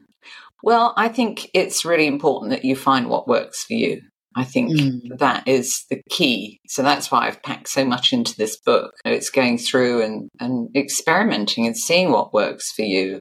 Well, 0.62 0.92
I 0.96 1.08
think 1.08 1.48
it's 1.54 1.84
really 1.84 2.06
important 2.06 2.50
that 2.50 2.64
you 2.64 2.76
find 2.76 3.08
what 3.08 3.28
works 3.28 3.64
for 3.64 3.74
you. 3.74 4.02
I 4.36 4.44
think 4.44 4.70
mm. 4.70 5.18
that 5.18 5.48
is 5.48 5.84
the 5.90 6.00
key. 6.08 6.60
So 6.68 6.82
that's 6.82 7.10
why 7.10 7.26
I've 7.26 7.42
packed 7.42 7.68
so 7.68 7.84
much 7.84 8.12
into 8.12 8.36
this 8.36 8.58
book. 8.60 8.92
It's 9.04 9.30
going 9.30 9.58
through 9.58 10.02
and, 10.02 10.28
and 10.38 10.68
experimenting 10.76 11.66
and 11.66 11.76
seeing 11.76 12.12
what 12.12 12.32
works 12.32 12.70
for 12.70 12.82
you 12.82 13.18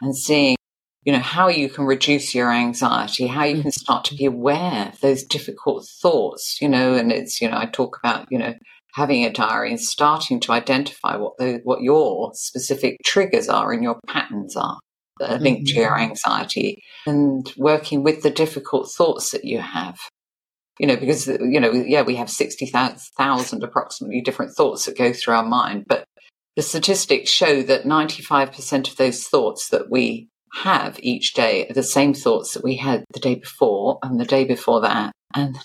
and 0.00 0.16
seeing, 0.16 0.56
you 1.02 1.12
know, 1.12 1.18
how 1.18 1.48
you 1.48 1.68
can 1.68 1.86
reduce 1.86 2.34
your 2.34 2.52
anxiety, 2.52 3.26
how 3.26 3.44
you 3.44 3.62
can 3.62 3.72
start 3.72 4.04
to 4.06 4.14
be 4.14 4.26
aware 4.26 4.90
of 4.92 5.00
those 5.00 5.24
difficult 5.24 5.88
thoughts, 6.00 6.58
you 6.60 6.68
know, 6.68 6.94
and 6.94 7.10
it's, 7.10 7.40
you 7.40 7.50
know, 7.50 7.58
I 7.58 7.66
talk 7.66 7.98
about, 8.02 8.26
you 8.30 8.38
know, 8.38 8.54
having 8.94 9.24
a 9.24 9.32
diary 9.32 9.70
and 9.70 9.80
starting 9.80 10.38
to 10.38 10.52
identify 10.52 11.16
what 11.16 11.36
the, 11.38 11.60
what 11.64 11.82
your 11.82 12.30
specific 12.34 12.96
triggers 13.04 13.48
are 13.48 13.72
and 13.72 13.82
your 13.82 13.98
patterns 14.06 14.54
are 14.54 14.78
linked 15.20 15.68
to 15.68 15.74
your 15.74 15.98
anxiety 15.98 16.82
and 17.06 17.52
working 17.56 18.02
with 18.02 18.22
the 18.22 18.30
difficult 18.30 18.90
thoughts 18.90 19.30
that 19.30 19.44
you 19.44 19.60
have. 19.60 19.98
You 20.80 20.88
know, 20.88 20.96
because, 20.96 21.28
you 21.28 21.60
know, 21.60 21.70
yeah, 21.70 22.02
we 22.02 22.16
have 22.16 22.28
60,000 22.28 23.62
approximately 23.62 24.20
different 24.22 24.56
thoughts 24.56 24.86
that 24.86 24.98
go 24.98 25.12
through 25.12 25.34
our 25.34 25.44
mind, 25.44 25.84
but 25.86 26.04
the 26.56 26.62
statistics 26.62 27.30
show 27.30 27.62
that 27.62 27.84
95% 27.84 28.90
of 28.90 28.96
those 28.96 29.24
thoughts 29.24 29.68
that 29.68 29.90
we 29.90 30.28
have 30.62 30.98
each 31.00 31.34
day 31.34 31.66
are 31.68 31.74
the 31.74 31.82
same 31.82 32.14
thoughts 32.14 32.54
that 32.54 32.64
we 32.64 32.76
had 32.76 33.04
the 33.12 33.20
day 33.20 33.34
before 33.34 33.98
and 34.02 34.20
the 34.20 34.24
day 34.24 34.44
before 34.44 34.80
that 34.80 35.12
and 35.34 35.58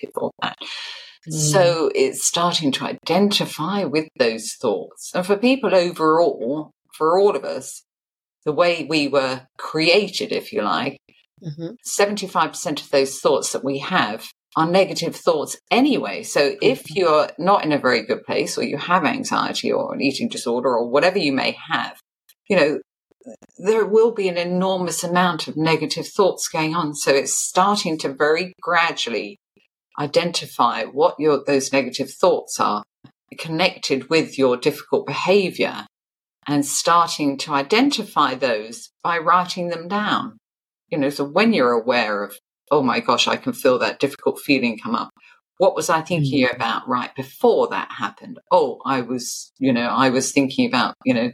before 0.00 0.32
that. 0.42 0.56
Mm. 1.28 1.32
So 1.32 1.90
it's 1.94 2.26
starting 2.26 2.72
to 2.72 2.84
identify 2.84 3.84
with 3.84 4.08
those 4.18 4.52
thoughts. 4.54 5.12
And 5.14 5.24
for 5.24 5.36
people 5.36 5.74
overall, 5.74 6.72
for 6.92 7.18
all 7.18 7.36
of 7.36 7.44
us, 7.44 7.82
the 8.44 8.52
way 8.52 8.86
we 8.88 9.08
were 9.08 9.46
created, 9.58 10.32
if 10.32 10.52
you 10.52 10.62
like, 10.62 10.98
mm-hmm. 11.42 11.74
75% 11.86 12.82
of 12.82 12.90
those 12.90 13.20
thoughts 13.20 13.52
that 13.52 13.64
we 13.64 13.78
have 13.78 14.26
are 14.56 14.68
negative 14.68 15.16
thoughts 15.16 15.56
anyway. 15.70 16.22
So 16.22 16.56
if 16.62 16.84
mm-hmm. 16.84 16.94
you're 16.96 17.28
not 17.38 17.64
in 17.64 17.72
a 17.72 17.78
very 17.78 18.06
good 18.06 18.22
place 18.24 18.56
or 18.56 18.62
you 18.62 18.76
have 18.78 19.04
anxiety 19.04 19.72
or 19.72 19.94
an 19.94 20.00
eating 20.00 20.28
disorder 20.28 20.68
or 20.68 20.88
whatever 20.88 21.18
you 21.18 21.32
may 21.32 21.56
have, 21.68 21.98
you 22.48 22.56
know, 22.56 22.78
there 23.58 23.86
will 23.86 24.12
be 24.12 24.28
an 24.28 24.36
enormous 24.36 25.02
amount 25.02 25.48
of 25.48 25.56
negative 25.56 26.06
thoughts 26.06 26.48
going 26.48 26.74
on. 26.74 26.94
So 26.94 27.12
it's 27.12 27.36
starting 27.36 27.96
to 27.98 28.12
very 28.12 28.52
gradually 28.60 29.38
identify 29.98 30.84
what 30.84 31.14
your 31.18 31.42
those 31.46 31.72
negative 31.72 32.10
thoughts 32.10 32.60
are 32.60 32.82
connected 33.38 34.10
with 34.10 34.38
your 34.38 34.56
difficult 34.56 35.06
behavior 35.06 35.86
and 36.46 36.64
starting 36.64 37.38
to 37.38 37.52
identify 37.52 38.34
those 38.34 38.90
by 39.02 39.18
writing 39.18 39.68
them 39.68 39.88
down. 39.88 40.38
You 40.88 40.98
know, 40.98 41.10
so 41.10 41.24
when 41.24 41.52
you're 41.52 41.72
aware 41.72 42.22
of, 42.22 42.36
oh 42.70 42.82
my 42.82 43.00
gosh, 43.00 43.26
I 43.26 43.36
can 43.36 43.52
feel 43.52 43.78
that 43.78 44.00
difficult 44.00 44.40
feeling 44.40 44.78
come 44.78 44.94
up. 44.94 45.10
What 45.58 45.76
was 45.76 45.88
I 45.88 46.02
thinking 46.02 46.46
mm. 46.46 46.54
about 46.54 46.88
right 46.88 47.14
before 47.14 47.68
that 47.68 47.92
happened? 47.92 48.38
Oh, 48.50 48.80
I 48.84 49.02
was, 49.02 49.52
you 49.58 49.72
know, 49.72 49.86
I 49.86 50.10
was 50.10 50.32
thinking 50.32 50.66
about, 50.66 50.94
you 51.04 51.14
know, 51.14 51.30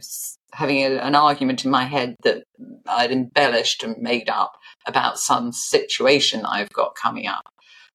having 0.53 0.79
a, 0.79 0.97
an 0.97 1.15
argument 1.15 1.65
in 1.65 1.71
my 1.71 1.85
head 1.85 2.15
that 2.23 2.43
I'd 2.87 3.11
embellished 3.11 3.83
and 3.83 3.97
made 3.97 4.29
up 4.29 4.53
about 4.85 5.19
some 5.19 5.51
situation 5.51 6.45
I've 6.45 6.69
got 6.69 6.95
coming 6.95 7.27
up. 7.27 7.43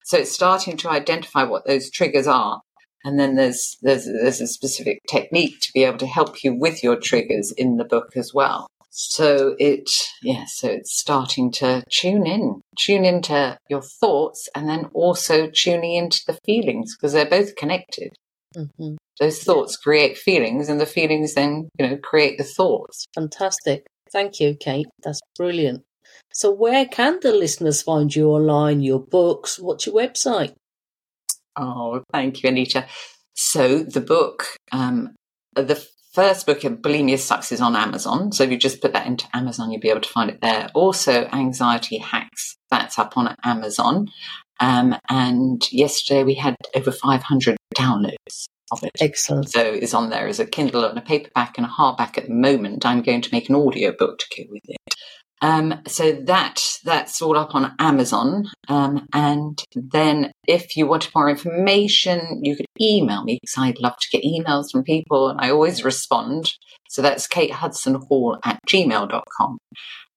So 0.03 0.17
it's 0.17 0.31
starting 0.31 0.77
to 0.77 0.89
identify 0.89 1.43
what 1.43 1.65
those 1.65 1.89
triggers 1.89 2.27
are 2.27 2.61
And 3.07 3.17
then 3.17 3.35
there's, 3.35 3.77
there's, 3.81 4.03
there's 4.03 4.41
a 4.41 4.47
specific 4.47 4.99
technique 5.09 5.61
to 5.61 5.71
be 5.73 5.85
able 5.85 5.97
to 5.99 6.05
help 6.05 6.43
you 6.43 6.53
with 6.53 6.83
your 6.83 6.97
triggers 6.97 7.53
in 7.53 7.77
the 7.77 7.85
book 7.85 8.17
as 8.17 8.33
well. 8.33 8.67
So 8.89 9.55
it, 9.59 9.89
yeah, 10.21 10.43
so 10.45 10.67
it's 10.67 10.99
starting 10.99 11.49
to 11.53 11.85
tune 11.89 12.27
in, 12.27 12.59
tune 12.77 13.05
into 13.05 13.57
your 13.69 13.81
thoughts 13.81 14.49
and 14.53 14.67
then 14.67 14.89
also 14.93 15.49
tuning 15.49 15.95
into 15.95 16.21
the 16.27 16.37
feelings 16.45 16.97
because 16.97 17.13
they're 17.13 17.29
both 17.29 17.55
connected. 17.55 18.11
Mm-hmm. 18.53 18.95
Those 19.21 19.41
thoughts 19.41 19.77
create 19.77 20.17
feelings 20.17 20.67
and 20.67 20.81
the 20.81 20.85
feelings 20.85 21.33
then, 21.33 21.69
you 21.79 21.87
know, 21.87 21.95
create 21.95 22.37
the 22.37 22.43
thoughts. 22.43 23.05
Fantastic. 23.15 23.85
Thank 24.11 24.41
you, 24.41 24.57
Kate. 24.59 24.87
That's 25.01 25.21
brilliant. 25.37 25.83
So 26.33 26.51
where 26.51 26.85
can 26.85 27.19
the 27.21 27.31
listeners 27.31 27.81
find 27.81 28.13
you 28.13 28.31
online, 28.31 28.81
your 28.81 28.99
books? 28.99 29.57
What's 29.57 29.85
your 29.85 29.95
website? 29.95 30.55
Oh, 31.57 32.03
thank 32.13 32.43
you, 32.43 32.49
Anita. 32.49 32.85
So 33.33 33.79
the 33.79 34.01
book, 34.01 34.45
um, 34.71 35.15
the 35.55 35.83
first 36.13 36.45
book, 36.45 36.63
of 36.63 36.73
Bulimia 36.73 37.17
Sucks, 37.17 37.51
is 37.51 37.61
on 37.61 37.75
Amazon. 37.75 38.31
So 38.31 38.43
if 38.43 38.51
you 38.51 38.57
just 38.57 38.81
put 38.81 38.93
that 38.93 39.07
into 39.07 39.27
Amazon, 39.33 39.71
you'll 39.71 39.81
be 39.81 39.89
able 39.89 40.01
to 40.01 40.09
find 40.09 40.29
it 40.29 40.41
there. 40.41 40.69
Also, 40.73 41.25
Anxiety 41.25 41.97
Hacks, 41.97 42.55
that's 42.69 42.97
up 42.99 43.17
on 43.17 43.35
Amazon. 43.43 44.07
Um, 44.59 44.95
and 45.09 45.61
yesterday 45.71 46.23
we 46.23 46.35
had 46.35 46.55
over 46.75 46.91
500 46.91 47.57
downloads 47.75 48.45
of 48.71 48.83
it. 48.83 48.91
Excellent. 48.99 49.49
So 49.49 49.61
it's 49.61 49.93
on 49.93 50.09
there 50.09 50.27
as 50.27 50.39
a 50.39 50.45
Kindle 50.45 50.85
and 50.85 50.97
a 50.97 51.01
paperback 51.01 51.57
and 51.57 51.65
a 51.65 51.69
hardback 51.69 52.17
at 52.17 52.27
the 52.27 52.33
moment. 52.33 52.85
I'm 52.85 53.01
going 53.01 53.21
to 53.21 53.29
make 53.31 53.49
an 53.49 53.55
audio 53.55 53.93
book 53.97 54.19
to 54.19 54.25
go 54.35 54.49
with 54.49 54.63
it. 54.67 54.77
Um, 55.41 55.81
so 55.87 56.13
that 56.13 56.63
that's 56.83 57.21
all 57.21 57.37
up 57.37 57.53
on 57.53 57.73
Amazon. 57.79 58.49
Um, 58.67 59.07
and 59.13 59.63
then 59.75 60.31
if 60.47 60.75
you 60.75 60.87
wanted 60.87 61.11
more 61.15 61.29
information, 61.29 62.41
you 62.43 62.55
could 62.55 62.65
email 62.81 63.23
me 63.23 63.37
because 63.41 63.55
I'd 63.57 63.79
love 63.79 63.97
to 63.99 64.09
get 64.11 64.23
emails 64.23 64.71
from 64.71 64.83
people 64.83 65.29
and 65.29 65.39
I 65.39 65.51
always 65.51 65.83
respond. 65.83 66.53
So 66.89 67.01
that's 67.01 67.27
Kate 67.27 67.51
Hudson 67.51 67.95
Hall 67.95 68.37
at 68.43 68.59
gmail.com. 68.67 69.57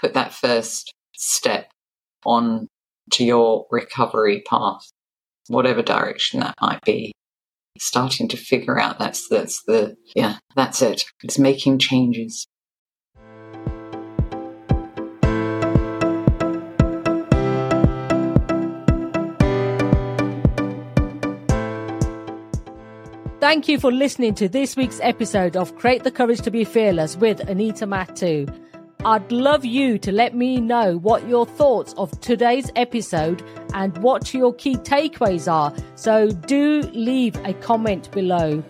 put 0.01 0.15
that 0.15 0.33
first 0.33 0.93
step 1.15 1.71
on 2.25 2.69
to 3.13 3.25
your 3.25 3.67
recovery 3.71 4.43
path, 4.49 4.91
whatever 5.49 5.83
direction 5.83 6.41
that 6.41 6.55
might 6.61 6.81
be. 6.83 7.13
Starting 7.79 8.29
to 8.29 8.37
figure 8.37 8.79
out 8.79 8.99
that's 8.99 9.29
that's 9.29 9.63
the 9.63 9.97
yeah, 10.15 10.37
that's 10.57 10.83
it. 10.83 11.05
It's 11.23 11.39
making 11.39 11.79
changes. 11.79 12.47
Thank 23.41 23.69
you 23.69 23.81
for 23.81 23.91
listening 23.91 24.35
to 24.35 24.49
this 24.49 24.77
week's 24.77 25.01
episode 25.03 25.57
of 25.57 25.75
Create 25.77 26.05
the 26.05 26.11
Courage 26.11 26.43
to 26.43 26.51
Be 26.51 26.65
Fearless 26.65 27.17
with 27.17 27.41
Anita 27.41 27.87
Matu. 27.87 28.47
I'd 29.03 29.33
love 29.33 29.65
you 29.65 29.99
to 29.99 30.13
let 30.13 30.35
me 30.35 30.61
know 30.61 30.99
what 30.99 31.27
your 31.27 31.47
thoughts 31.47 31.95
of 31.97 32.21
today's 32.21 32.71
episode 32.77 33.43
and 33.73 33.97
what 33.99 34.35
your 34.35 34.53
key 34.53 34.77
takeaways 34.77 35.51
are. 35.51 35.75
So 35.95 36.31
do 36.31 36.83
leave 36.93 37.35
a 37.47 37.55
comment 37.55 38.11
below. 38.11 38.63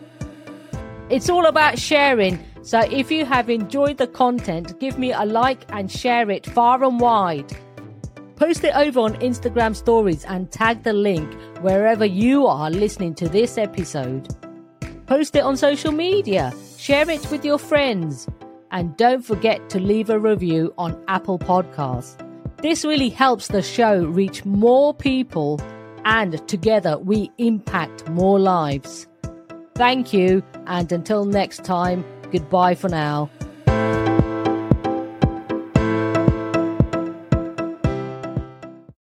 It's 1.09 1.29
all 1.29 1.47
about 1.47 1.81
sharing. 1.81 2.39
So 2.63 2.79
if 2.79 3.11
you 3.11 3.25
have 3.25 3.51
enjoyed 3.51 3.99
the 3.99 4.07
content, 4.07 4.79
give 4.79 5.01
me 5.01 5.11
a 5.11 5.25
like 5.25 5.65
and 5.71 5.91
share 5.91 6.31
it 6.31 6.47
far 6.47 6.85
and 6.85 7.01
wide. 7.01 7.51
Post 8.37 8.63
it 8.63 8.77
over 8.77 9.01
on 9.01 9.15
Instagram 9.17 9.75
stories 9.75 10.25
and 10.27 10.53
tag 10.53 10.85
the 10.85 10.93
link 10.93 11.35
wherever 11.61 12.05
you 12.05 12.47
are 12.47 12.71
listening 12.71 13.17
to 13.17 13.29
this 13.29 13.59
episode. 13.59 14.29
Post 15.07 15.35
it 15.35 15.43
on 15.43 15.57
social 15.57 15.91
media. 15.91 16.55
Share 16.79 17.11
it 17.11 17.29
with 17.33 17.45
your 17.45 17.59
friends. 17.59 18.29
And 18.73 18.97
don't 18.97 19.23
forget 19.23 19.69
to 19.71 19.81
leave 19.81 20.11
a 20.11 20.19
review 20.19 20.73
on 20.79 21.03
Apple 21.09 21.39
Podcasts. 21.39 22.17
This 22.63 22.85
really 22.85 23.09
helps 23.09 23.49
the 23.49 23.63
show 23.63 24.05
reach 24.05 24.45
more 24.45 24.95
people, 24.95 25.61
and 26.05 26.47
together 26.47 26.99
we 26.99 27.31
impact 27.39 28.09
more 28.11 28.39
lives. 28.39 29.09
Thank 29.75 30.13
you, 30.13 30.43
and 30.67 30.93
until 30.93 31.25
next 31.25 31.65
time, 31.65 32.05
goodbye 32.31 32.75
for 32.75 32.89
now. 32.89 33.31